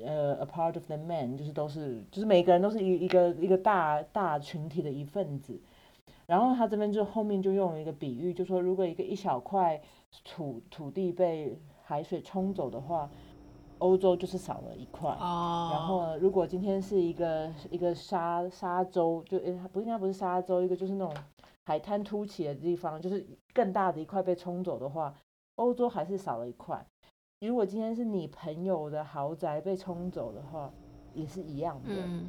[0.04, 5.58] 呃，a part of the man 就是都是，就是每个人都是一一个一个大大群体的一份子。
[6.26, 9.80] 然后他这边就后面就用了一个比喻，就说如果一个一小块
[10.24, 13.10] 土土地被海水冲走的话，
[13.78, 15.10] 欧洲就是少了一块。
[15.10, 21.14] 哦，然后呢，如果今天是一个一个沙沙洲，就诶，它不应该不是沙洲，一个就是那种
[21.66, 25.14] 海滩凸起的地方，就是更大的一块被冲走的话，
[25.56, 26.84] 欧洲还是少了一块。
[27.40, 30.70] 如果今天是你朋友的豪宅被冲走的话，
[31.14, 31.88] 也是一样的。
[31.88, 32.28] 嗯，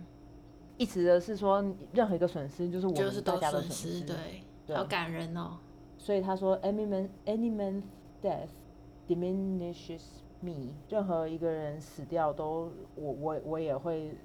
[0.78, 4.06] 意思的是说，任何一个损失就是我们大家的损损失。
[4.06, 4.15] 对，
[4.65, 5.58] 对好感人哦。
[6.01, 7.83] 所以他说，any man any man's
[8.23, 8.49] death
[9.07, 10.01] diminishes
[10.39, 14.17] me，任何一个人死掉都我我我也会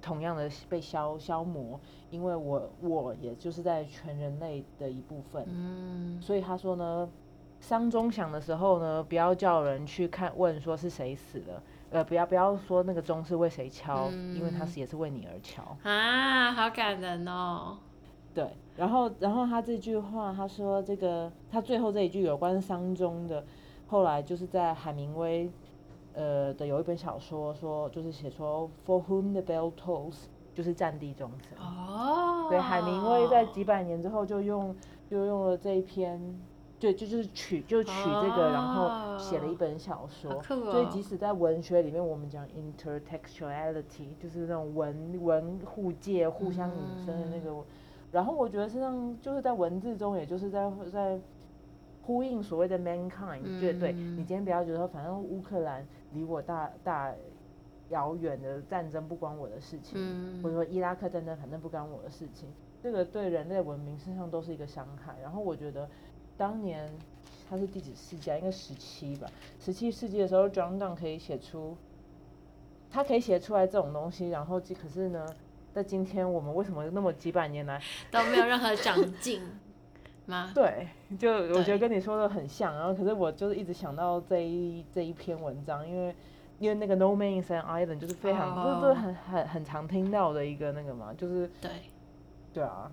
[0.00, 1.78] 同样的被消消磨，
[2.10, 5.44] 因为我我也就是在全人类的一部分。
[5.46, 7.06] 嗯，所以他说呢，
[7.60, 15.76] 丧钟响的时候呢，不要叫人去看问说是谁死了，呃，不要不要说那个钟是为谁敲，因为它嗯是也是为你而敲。
[15.82, 17.76] 啊，好感人哦。
[18.34, 23.44] 对，然后然后他这句话，他说这个他最后这一句有关丧钟的，
[23.86, 25.48] 后来就是在海明威
[26.12, 31.56] 呃的有一本小说说，就是写说 For whom the bell tolls，就是战地钟声。
[31.64, 34.74] 哦，对，海明威在几百年之后就用
[35.08, 36.20] 就用了这一篇，
[36.80, 40.42] 对，就就是取就取这个，然后写了一本小说。
[40.42, 47.64] 所以即使在文学里面，我们讲 intertextuality，就是那种文文互借、互相引申的那个。
[48.14, 51.18] 然后我觉得实际上就是在文字中，也就是在在
[52.00, 53.90] 呼应所谓的 mankind，、对对。
[53.90, 57.12] 嗯你今天不要觉得说，反正乌克兰离我大大
[57.90, 62.48] 遥远的战争不关我的事情，嗯，或者说伊拉克战争反正不关我的事情，
[62.80, 65.16] 这个对人类文明身上都是一个伤害。
[65.20, 65.88] 然后我觉得
[66.36, 66.88] 当年
[67.50, 68.36] 他是第几世纪啊？
[68.38, 69.28] 应该十七吧。
[69.58, 71.76] 十七世纪的时候，John Donne 可以写出，
[72.90, 75.26] 他可以写出来这种东西，然后即可是呢，
[75.74, 79.42] 在今天我们为什么那么几百年来 都没有任何长进
[80.26, 80.52] 吗？
[80.54, 86.14] 对，就我觉得跟你说的很像，然后可是我就是一直想到这一这一篇文章，因为
[86.60, 91.70] 因为那个 No Man is an Island 就是非常、哦这这很很很常听到的一个那个嘛，就是对，
[92.52, 92.90] 对啊，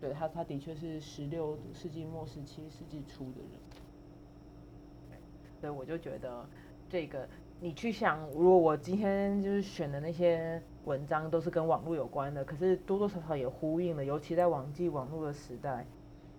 [0.00, 5.20] 对他他的确是十六世纪末十七世纪初的人，
[5.60, 6.44] 所以我就觉得
[6.90, 7.26] 这个
[7.60, 15.86] 你去想，如果我今天就是选的那些文章都是跟网络有关的，可是多多少少也呼应了，尤其在网际网络的时代。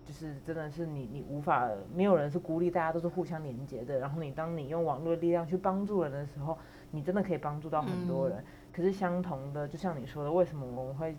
[0.04, 3.98] 就是真的是你，你无法，没有人是孤立，大家都是互相连接的。
[3.98, 6.56] 然后你当你用网络的力量去帮助人的时候，
[6.90, 8.42] 你真的可以帮助到很多人。
[8.72, 11.14] 可是相同的，就像你说的，为什么我们会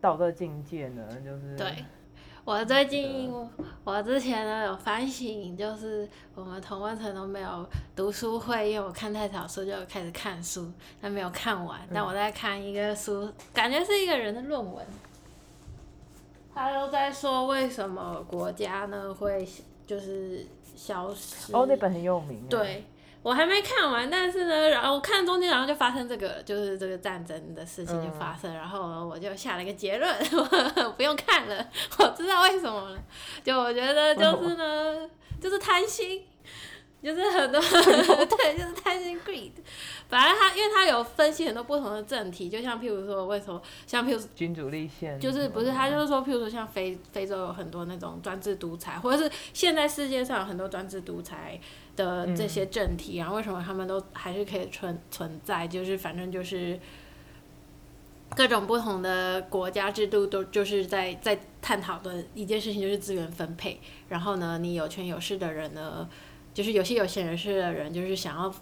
[0.00, 1.06] 到这境界呢？
[1.24, 1.84] 就是对，
[2.44, 3.32] 我最近
[3.84, 7.66] 我之前呢有反省，就是我们同温层都没有
[7.96, 10.70] 读书会，因为我看太少书就开始看书，
[11.00, 11.80] 但没有看完。
[11.92, 14.84] 但我在看一个书，感觉是一个人的论文，
[16.54, 19.48] 他都在说为什么国家呢会
[19.86, 21.50] 就是消失。
[21.54, 22.84] 哦，那本很有名。，对。
[23.24, 30.14] 我还没看完，但是呢，然后我看中间，然后就发生这个，就是这个战争的事情就发生，然后我就下了一个结论，
[30.84, 31.66] 我不用看了，
[31.98, 32.98] 我知道为什么了。
[33.42, 35.08] 就我觉得就是呢，
[35.40, 36.22] 就是贪心，
[37.02, 37.58] 就是很多
[38.36, 39.52] 对，就是贪心 greed。
[40.06, 51.58] 反正他，因为他有分析很多不同的政体，就像譬如说，为什么像譬如君主立宪就是不是他就是说，譬如说像非非洲有很多那种专制独裁，或者是现在世界上有很多专制独裁
[51.96, 55.66] 的这些政体，然后为什么他们都还是可以存存在？
[55.66, 56.78] 就是反正就是
[58.30, 63.80] 各种不同的国家制度都就是在在探讨的一件事情，就是资源分配。
[64.08, 66.08] 然后呢，你有权有势的人呢，
[66.52, 68.52] 就是有些有钱人士的人，就是想要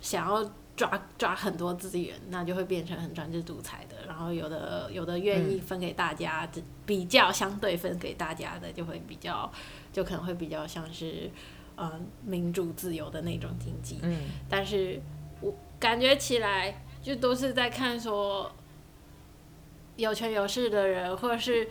[0.00, 3.96] 想要抓抓很多资源，那就会变成很专制独裁的。
[4.06, 9.52] 然后有的有的愿意分给大家，这比较相对分给大家的，就会比较
[9.92, 11.30] 就可能会比较像是
[11.78, 14.00] 呃民主自由的那种经济。
[14.02, 14.18] 嗯，
[14.50, 15.00] 但是
[15.40, 18.52] 我感觉起来就都是在看说
[19.96, 21.68] 有权有势的人，或者是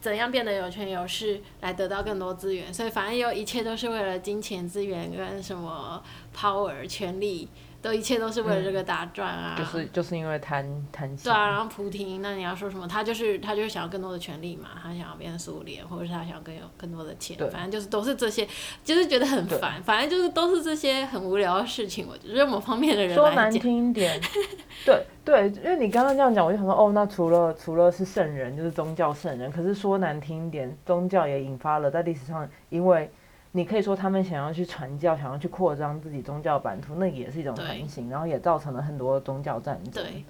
[0.00, 6.02] 怎样变得有权有势来得到更多资源，所以反正有一切都是为了金钱资源跟什么
[6.34, 7.48] power 权力，
[7.82, 9.54] 都一切都是为了这个打转啊。
[9.58, 11.24] 就是就是因为贪贪心。
[11.24, 12.86] 对啊，然后普廷，那你要说什么？
[12.86, 18.46] 他就是他就是想要更多的权利嘛，他想要变成苏联，或者是他想要更有更多的钱，反正就是都是这些，
[18.84, 22.06] 就是觉得很烦，反正就是都是这些很无聊的事情。
[22.08, 24.20] 我觉得某方面的人说难，听一点，
[24.84, 33.10] 对对，因为你刚刚这样讲，我就想说，哦，那除了除了是圣人，就是宗教圣人，可是说难听一点，宗教也引发了在历史上，因为
[33.52, 40.04] 你可以说他们想要去传教，想要去扩张自己宗教版图，那也是一种对横行，然后也造成了很多宗教战争。
[40.04, 40.24] 对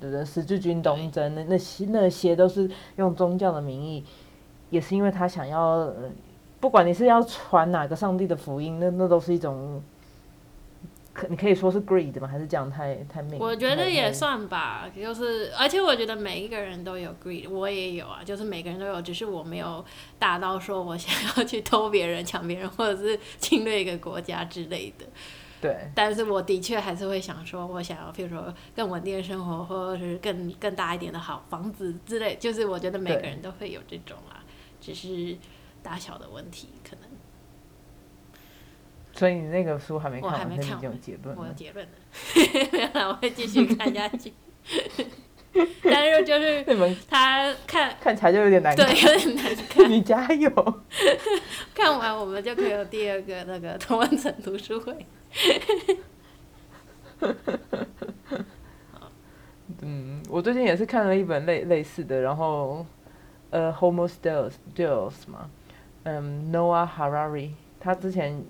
[0.00, 0.24] 对不对？
[0.24, 4.04] 十字军东征，那那些那些都是用宗教的名义，
[4.70, 6.10] 也是因为他想要，呃、
[6.60, 9.80] 不管你是要传哪个上帝的福音，那那都是一种，
[11.14, 12.28] 可你可以说是 greed 吗？
[12.28, 13.38] 还是这样太太命？
[13.38, 14.12] 我觉得也。
[14.12, 19.84] 算吧，就是而且我觉得每一个人都有 greed，我也有啊，就是每个人都有，只是我没有
[20.18, 25.04] 大到说我想要去偷别人、抢别人，或者是侵略一个国家之类的。
[25.60, 34.44] 对但是我的确还是会想说，我想要，譬如说更稳定的生活，或者是更更大一点的好房子之类，就是我觉得每个人都会有这种啊，
[34.80, 35.36] 只是
[35.82, 36.68] 大小的问题，
[39.14, 41.42] 所以你那个书还没看完，还没看完经有结论了。
[41.42, 41.92] 我有结论了，
[42.94, 44.32] 没有，我会继续看下去。
[45.84, 46.64] 但是就是
[47.08, 49.88] 他看，看起来就有点难对，有点难 看。
[49.88, 50.50] 你加油。
[51.72, 55.06] 看完我们就可以有第二个那个同文层读书会。
[59.80, 62.84] 嗯，我最近也是看了一本类类似的，然后
[63.50, 65.48] 呃，Homo Deus Deus 嘛，
[66.02, 68.44] 嗯，Noah Harari，他之前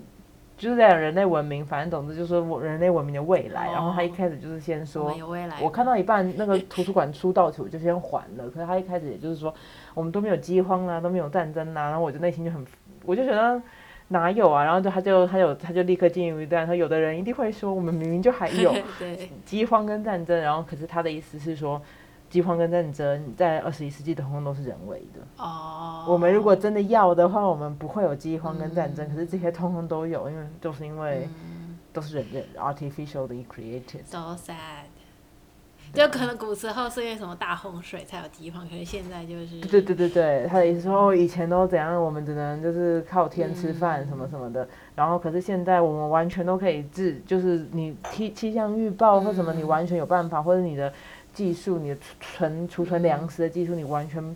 [0.57, 3.71] 就是在讲人类文明，反正总之就是说我人类文明的未来。
[3.71, 5.15] 然后他一开始就是先说。
[5.61, 9.53] 我看到一半那个图书馆出到处就先还了，可是他一开始也就是说
[9.93, 12.65] 我们都没有饥荒啊，都没有战争啊，然后我就内心就很，
[13.05, 13.61] 我就觉得。
[14.09, 14.63] 哪有啊？
[14.63, 18.71] 然后就他就他有他就立刻进入一段，说有的人一定会说，我们明明就还有，
[19.43, 21.81] 饥荒跟战争，然后可是他的意思是说，
[22.29, 25.21] 饥荒跟战争在二十一世纪通通都是人为的。
[25.37, 26.05] 哦。
[26.07, 34.05] 我们如果真的要的话，我们不会有饥荒跟战争，嗯可是这些通通都有，因为就是因为嗯都是人人 artificially created。
[34.05, 34.85] So sad。
[35.93, 50.91] 就可能古时候是因为什么大洪水才有饥荒，可是现在就是对对对对，他的意思说，哦，以前都怎样，我们只能就是靠天吃饭嗯什么什么的，然后可是现在我们完全都可以治，就是你气气象预报或什么，你嗯完全有办法，或者你的
[51.35, 54.35] 技术，你的存储存粮食的技术，你完全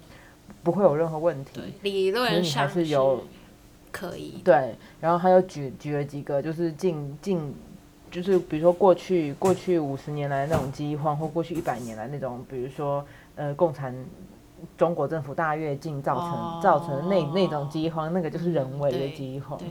[0.61, 1.61] 不会有任何问题。
[1.81, 3.23] 理论上是有
[3.91, 4.41] 可以。
[4.43, 7.55] 对，然后他又举举了几个，就是近近，
[8.11, 13.03] 就是比如说过去过去五十年来那种饥荒，或过去一百年来那种，比如说
[13.35, 13.95] 呃共产
[14.77, 19.57] 中国政府大跃进造成造成的那那种饥荒，那个就是人为的饥荒。
[19.57, 19.67] 对，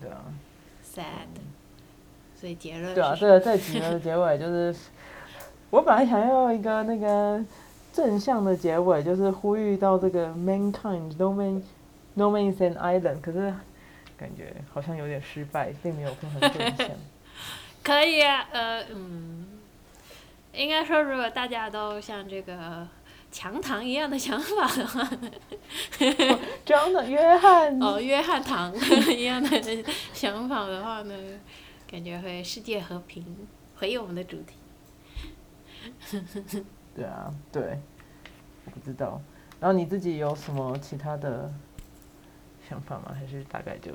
[0.00, 0.22] 对啊。
[0.84, 1.26] sad。
[2.40, 4.74] 所以结论对啊，这个这集的结尾就是，
[5.70, 7.42] 我本来想要一个那个
[7.92, 11.62] 正向的结尾，就是呼吁到这个 mankind no man
[12.14, 13.54] no man is an island，可是
[14.16, 16.88] 感觉好像有点失败，并没有很正向。
[17.82, 19.46] 可以啊，呃嗯，
[20.52, 22.86] 应该说如果大家都像这个
[23.32, 25.08] 强糖一样的想法的话，
[26.64, 28.74] 这样的约翰哦，约翰糖
[29.08, 31.14] 一样的想法的话呢？
[31.90, 33.24] 感觉会世界和平，
[33.78, 34.54] 回应我们的主题。
[36.94, 37.78] 对啊，对，
[38.64, 39.20] 我不知道。
[39.60, 41.52] 然后你自己有什么其他的
[42.68, 43.14] 想法吗？
[43.14, 43.92] 还是大概就？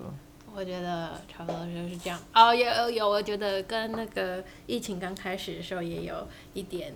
[0.53, 2.19] 我觉得差不多就是这样。
[2.33, 6.93] 哦，有有，我觉得跟那个疫情刚开始的时候也有一点。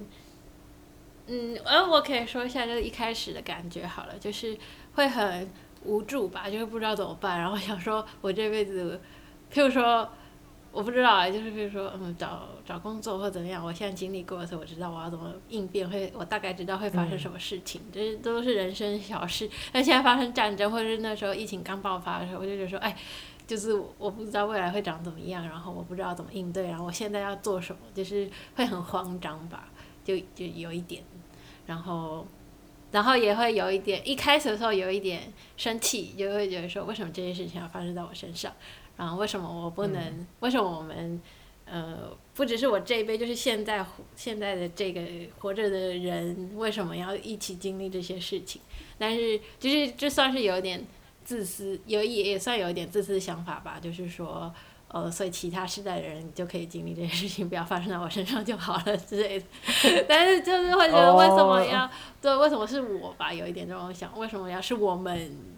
[1.28, 4.58] 嗯，呃，我可以说一下，就是一开始的感觉好了，就是
[4.94, 5.50] 会很
[5.84, 9.00] 无助吧，就是不知道怎么办，然后想说我这辈子，
[9.54, 10.10] 譬如说。
[10.72, 19.50] 我不知道啊，就是比如说，嗯，找找工作或怎么样，我现在经历过的时候，我知道我要怎么应变，会我大概知道会发生什么事情，这都是人生小事。
[19.72, 22.96] 但现在发生战争，或者是那时候疫情刚爆发的时候，我就觉得说，哎，
[23.48, 29.70] 就是我不知道未来会长怎么样，然后我不知道怎么应对，然后我现在要做什么，就是会很慌张吧，
[30.04, 31.04] 就就有一点，
[31.66, 32.28] 然后，
[32.92, 38.54] 然后也会有一点，一开始的时候有一点生气，就会觉得说，为什么这件事情要发生在我身上？
[39.00, 40.28] 然后为什么我不能？
[40.42, 41.22] 为什么我们，
[41.64, 45.02] 呃，不只是我这一辈，就是现在现在的这个
[45.40, 48.62] 活着的人，为什么要一起经历这些事情？
[48.98, 50.86] 但是就是这算是有点
[51.24, 53.80] 自私，有也也算有一点自私的想法吧。
[53.82, 54.54] 就是说，
[54.90, 59.46] 呃，所以其他时代的人就可以经历这些事情，不要发生在我身上就好了之类的。
[60.10, 61.90] 但是就是会觉得为什么要
[62.22, 62.36] 对？
[62.36, 63.34] 为什么是我吧？
[63.34, 65.58] 有一点这种想，为什么要是我们？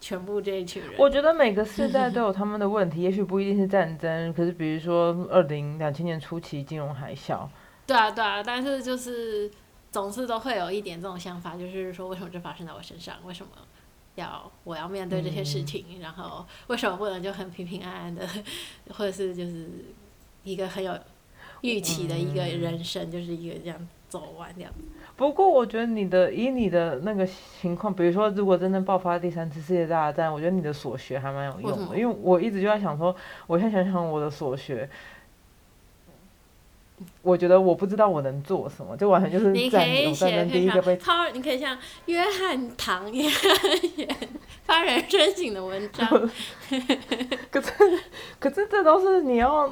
[0.00, 7.48] 全部这一群人，我觉得每个世代都有他们的问题， 也许不一定是战争，可是比如说二零两千年初期金融海啸，
[7.86, 9.50] 对啊对啊，但是就是
[9.90, 13.16] 总是都会有一点这种想法，就是说为什么这发生在我身上？
[13.24, 13.50] 为什么
[14.14, 15.84] 要我要面对这些事情？
[16.00, 18.26] 然后为什么不能就很平平安安的，
[18.94, 19.68] 或者是就是
[20.44, 20.96] 一个很有
[21.62, 24.72] 预期的一个人生，就是一个这样走完这样。
[25.18, 27.26] 不过我觉得你的以你的那个
[27.60, 33.14] 情况，比如说如果真正爆发第三次世界大战，我觉得你的所学还蛮有用的，因为我一直就在想说，
[33.48, 34.88] 我现在想想我的所学，
[37.22, 43.32] 我觉得我不知道我能做什么，就完全就是战战争第一个被超，你可以像约翰唐 一样
[44.62, 46.08] 发人深省的文章。
[47.50, 47.72] 可是
[48.38, 49.68] 可是这都是你要，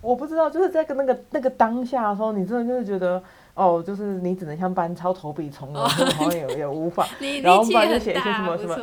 [0.00, 3.22] 我不知道就是在跟那个那个当下的时候，你真的就是觉得。
[3.58, 7.08] 哦，就是你只能像班超投笔从戎，好像也也无法，
[7.42, 8.78] 然后不然就写一些什么什么。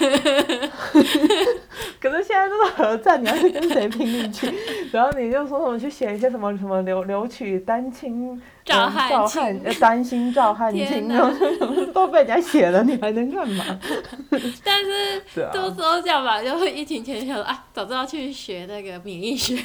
[2.02, 4.52] 可是现在这个核战，你要去跟谁拼力气？
[4.90, 8.42] 然后你就说什么去写一些什么什么留留取丹青。
[8.64, 11.08] 赵汉卿，担心赵汉卿，
[11.92, 13.64] 都被人家写了，你还能干嘛？
[14.62, 15.20] 但是
[15.52, 19.56] 都说这样吧，就疫情前想说啊，早知道去学那个免疫学，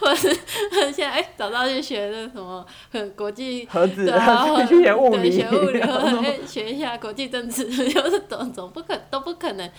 [0.00, 0.34] 或者是
[0.92, 2.66] 现在哎，早知道去学那什么
[3.14, 4.12] 国际核子，
[4.68, 5.80] 去学物理，学物理，
[6.44, 9.70] 学一下国际政治，就是总总不可都不可能。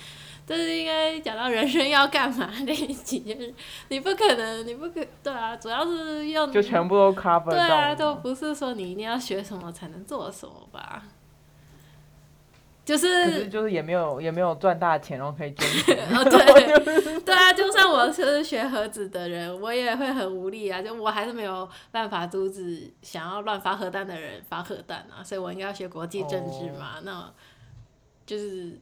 [0.47, 3.51] 这是应该讲到人生要干嘛那一集，就是
[3.89, 11.01] 你不可能，你不可对啊，主要是用就全部都 cover 对啊，都不是说你一定要学什么才能做什么吧？
[12.85, 15.97] 就是就是也没有也没有赚大钱，然后可以捐钱。
[16.29, 27.33] 对 对啊，就算我是学盒子的人，我也会很无力啊，就我还是没有办法阻止想要乱发核弹的人发核弹啊，所以我应该要学国际政治嘛，那
[28.27, 28.79] 就是。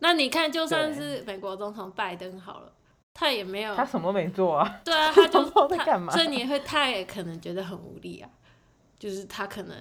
[0.00, 2.72] 那你看，就算是美国总统拜登好了，
[3.14, 4.80] 他也没有，他什么没做啊。
[4.84, 6.12] 对啊，他就 在干嘛？
[6.12, 8.28] 所以你会，他也可能觉得很无力啊。
[8.98, 9.76] 就是他可能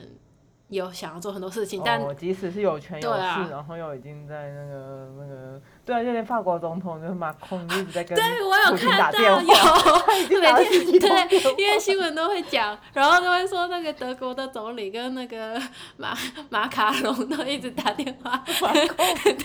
[0.70, 9.40] 有想要做很多事情，但哦，即使是有权有势，啊然后又已经在那个那个，对啊，就连法国总统就是马控就一直在跟对我有看到有。
[10.40, 15.60] 每天对，因为新闻都会讲，然后都会说那个德国的总理跟那个
[15.98, 16.16] 马
[16.50, 18.42] 马卡龙都一直打电话，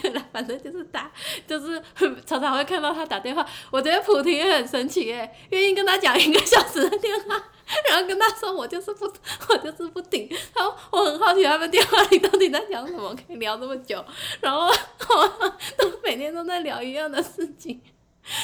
[0.02, 1.10] 对了，反正就是打，
[1.46, 1.82] 就是
[2.26, 3.44] 常常会看到他打电话。
[3.70, 7.42] 我觉得普廷也很神奇耶，愿意跟他讲一个小时的电话，
[7.88, 9.04] 然后跟他说我就是不，
[9.48, 10.28] 我就是不顶。
[10.54, 14.04] 然后我很好奇他们电话里到底在讲什么，可以聊这么久，
[14.40, 15.28] 然后我
[15.78, 17.80] 都每天都在聊一样的事情。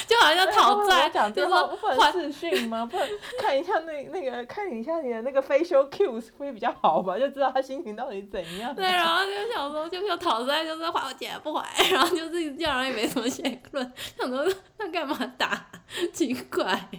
[0.07, 2.85] 就好像讨债，讲就是还不能视讯吗？
[2.85, 3.09] 不能
[3.39, 7.17] 看一下那那个看一下你的那个 facial cues 会比较好吧？
[7.17, 8.75] 就知道他心情到底怎样。
[8.75, 14.47] 对，然后就想说，就是有讨债，就是还我钱不还， 然后就是这样，也没什么结论，想说
[14.77, 15.65] 他干嘛打？
[16.13, 16.89] 奇怪。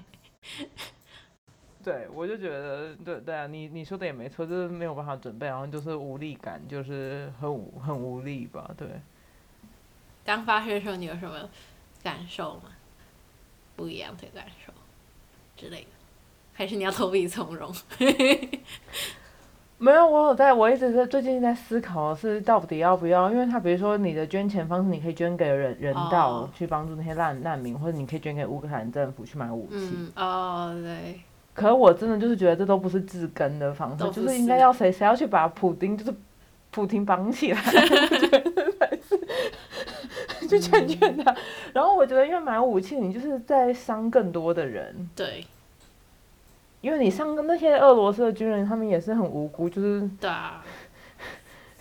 [1.83, 8.71] 对，我就觉得，对对啊，你你说的也没错，就是没有办法准备，然后就是无力感，就是很无很无力吧？
[8.77, 8.89] 对。
[10.25, 11.49] 刚发生的时候，你有什么
[12.03, 12.71] 感受吗？
[13.75, 14.73] 不一样的感受
[15.57, 15.89] 之类的，
[16.53, 17.75] 还是你要投笔从戎？
[19.79, 29.75] 没有，我有在，我一直在最近在思考是到底要不要，因为他比如说你的捐钱方式，你可以捐给人人道、哦去帮助那些难难民，或者你可以捐给乌克兰政府去买武器。
[29.75, 31.21] 嗯，哦，对，
[31.55, 36.15] 可是我真的就是觉得这都不是治根的方式，就是应该要谁谁要去把普丁就是
[36.71, 41.37] 普丁绑起来，我觉得才是去劝劝他。
[41.75, 45.09] 然后我觉得，因为买武器，你就是在伤更多的人。
[45.15, 45.47] 对，
[46.81, 50.65] 因为你上那些俄罗斯的军人，他们也是很无辜，就是对啊，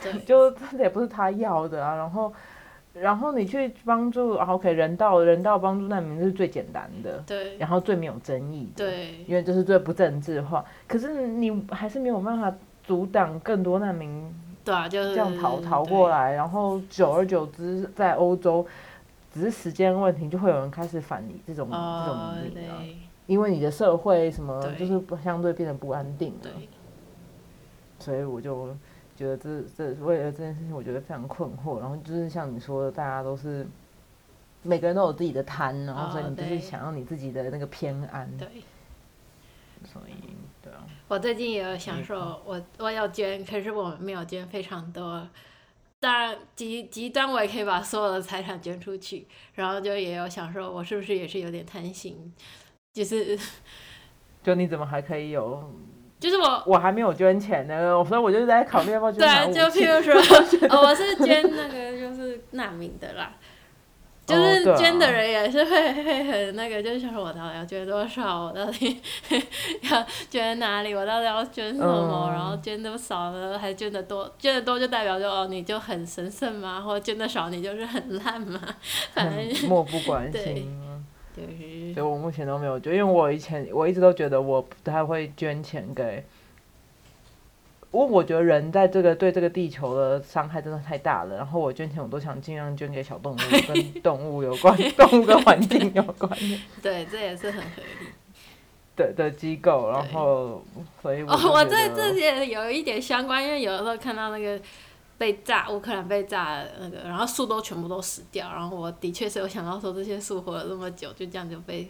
[0.01, 1.95] 对， 就这也不是他要的啊。
[1.95, 2.33] 然后，
[2.93, 10.63] 然后你去帮助啊，OK，人道人道帮助难民是最简单的，对，然后最没有争议的，对，因为这是最不政治化。
[10.87, 14.33] 可是你还是没有办法阻挡更多难民
[14.65, 18.65] 对啊，就是这样逃逃过来，然后久而久之，在欧洲
[19.33, 22.83] 只是时间问题，就会有人开始反你这种、这种，命啊，
[23.25, 26.49] 因为你的社会什么就是不相对变得不安定了。
[27.99, 28.75] 所以我就
[29.21, 31.79] 觉得这这为了这件事情，我觉得非常困惑。
[31.79, 33.67] 然后就是像你说的，大家都是
[34.63, 38.47] 每个人都有自己的贪，然后所以哦你就是想要你自己的那个偏安，对。
[39.83, 40.13] 所以
[40.61, 45.27] 对啊，我最近也有想没说，我我要捐，可是我没有捐非常多。
[45.99, 52.33] 当然极极端，我也可以把所有的财产捐出去，然后就也有想说，我是不是也是有点贪心，
[52.93, 53.37] 就是
[54.43, 55.71] 就你怎么还可以有？
[56.21, 59.19] 就是我我还没有捐钱呢， 所以我就在考虑要不要捐
[59.51, 59.53] 对。
[59.53, 60.13] 就譬如说，
[60.69, 63.33] 哦，我是捐那个就是难民的啦，
[64.25, 69.01] 就是捐的人也是会会很那个，就是想说我到底要捐多少，我到底
[69.91, 76.79] 要捐哪里，我到底要捐什么，嗯然后捐的少呢，还捐的多，捐的多就代表就哦你就很神圣吗？
[76.79, 78.61] 或者捐的少你就是很烂吗？
[79.13, 80.80] 反正很漠不关对心啊。
[81.35, 86.23] 就是所以我目前都没有捐，因为我以前我一直都觉得我不太会捐钱给，
[87.91, 91.37] 因为我觉得人在这个对这个地球的伤害真的太大了。
[91.37, 98.07] 然后我捐钱，我都想尽量捐给小动物，跟动物有关、 动物跟环境有关的对，这也是很合理。
[98.95, 99.89] 的的机构。
[99.89, 100.63] 然后，
[101.01, 104.59] 所以我哦，我这这些有一点相关，因为有的时候看到那个
[105.21, 111.87] 被炸，乌克兰被炸的那个，然后树都全部都死掉，然后我的确是有想到说这些树活了这么久，就这样就被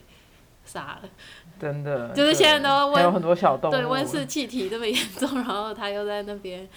[0.66, 1.10] 杀了。
[1.58, 6.68] 真的就是现在都温还有很多小动物，对，温室气体这么严重，然后他又在那边，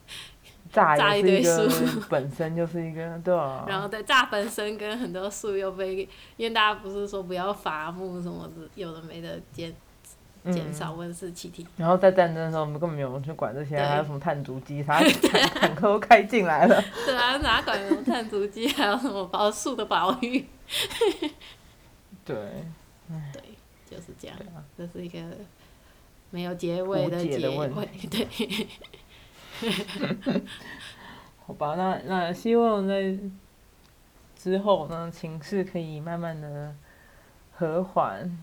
[0.70, 1.66] 炸炸一堆树。
[2.10, 9.74] 本身就是一个对啊，然后对炸本身跟很多树又被，因为大家不是说不要伐木什么的，有的没的减
[10.52, 11.66] 减嗯少温室气体。
[11.76, 16.82] 然后在战争的时候，我们根本没有人去管这些，还有什么碳足迹，啥坦坦克都开进来了。
[17.04, 20.46] 对啊，哪管什么碳足迹，还有什么保树的保育，
[22.24, 22.36] 对，
[23.32, 23.42] 对，
[23.90, 25.18] 就是这样啊，这是一个
[26.30, 27.68] 没有结尾的结尾，
[28.10, 28.68] 对，
[31.46, 33.16] 好吧，那那希望在
[34.36, 36.74] 之后呢，情势可以慢慢的
[37.52, 38.38] 和缓。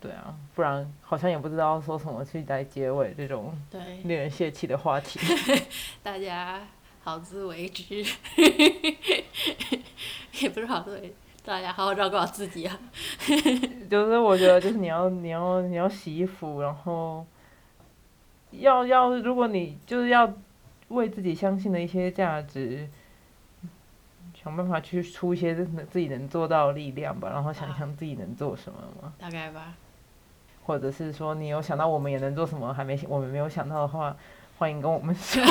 [0.00, 5.18] 对啊，不然好像也不知道说什么去来结尾这种对，令人泄气的话题。
[6.04, 6.60] 大家
[7.02, 7.82] 好自为之，
[10.40, 11.12] 也不是好自为，
[11.44, 12.78] 大家好好照顾好自己啊。
[13.90, 17.26] 就是我觉得，就是你要你要你要洗衣服，然后
[18.52, 20.32] 要要，如果你就是要
[20.88, 22.88] 为自己相信的一些价值，
[24.40, 29.74] 想办法去出一些自自己能做到的力量吧，然后想想自己能做什么嘛，大概吧，
[30.68, 34.14] 或者是说你有想到我们也能做什么，还没我们没有想到的话，
[34.58, 35.42] 欢迎跟我们说。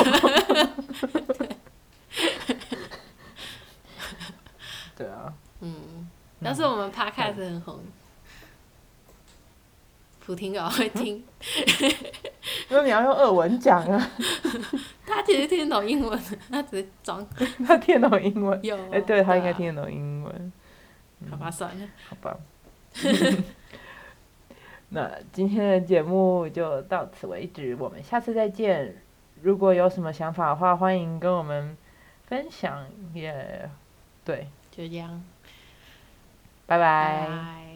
[4.96, 6.08] 对啊，嗯，
[6.38, 7.80] 要是我们 podcast 很红，
[10.24, 11.24] 普听狗会听，
[12.70, 14.10] 因为你要用俄文讲啊，
[15.04, 16.16] 他其实听得懂英文，
[16.48, 17.26] 他只是装
[17.66, 18.64] 他听得懂英文。
[18.64, 18.76] 有。
[18.92, 20.52] 哎、对他应该啊听得懂英文，
[21.28, 22.36] 好吧，算了，好吧。
[24.90, 28.96] 那今天的节目就到此为止，我们下次再见。
[29.42, 31.76] 如果有什么想法的话，欢迎跟我们
[32.26, 32.86] 分享。
[33.12, 33.70] 也
[34.24, 35.22] 对，就这样，
[36.66, 37.67] 拜拜拜。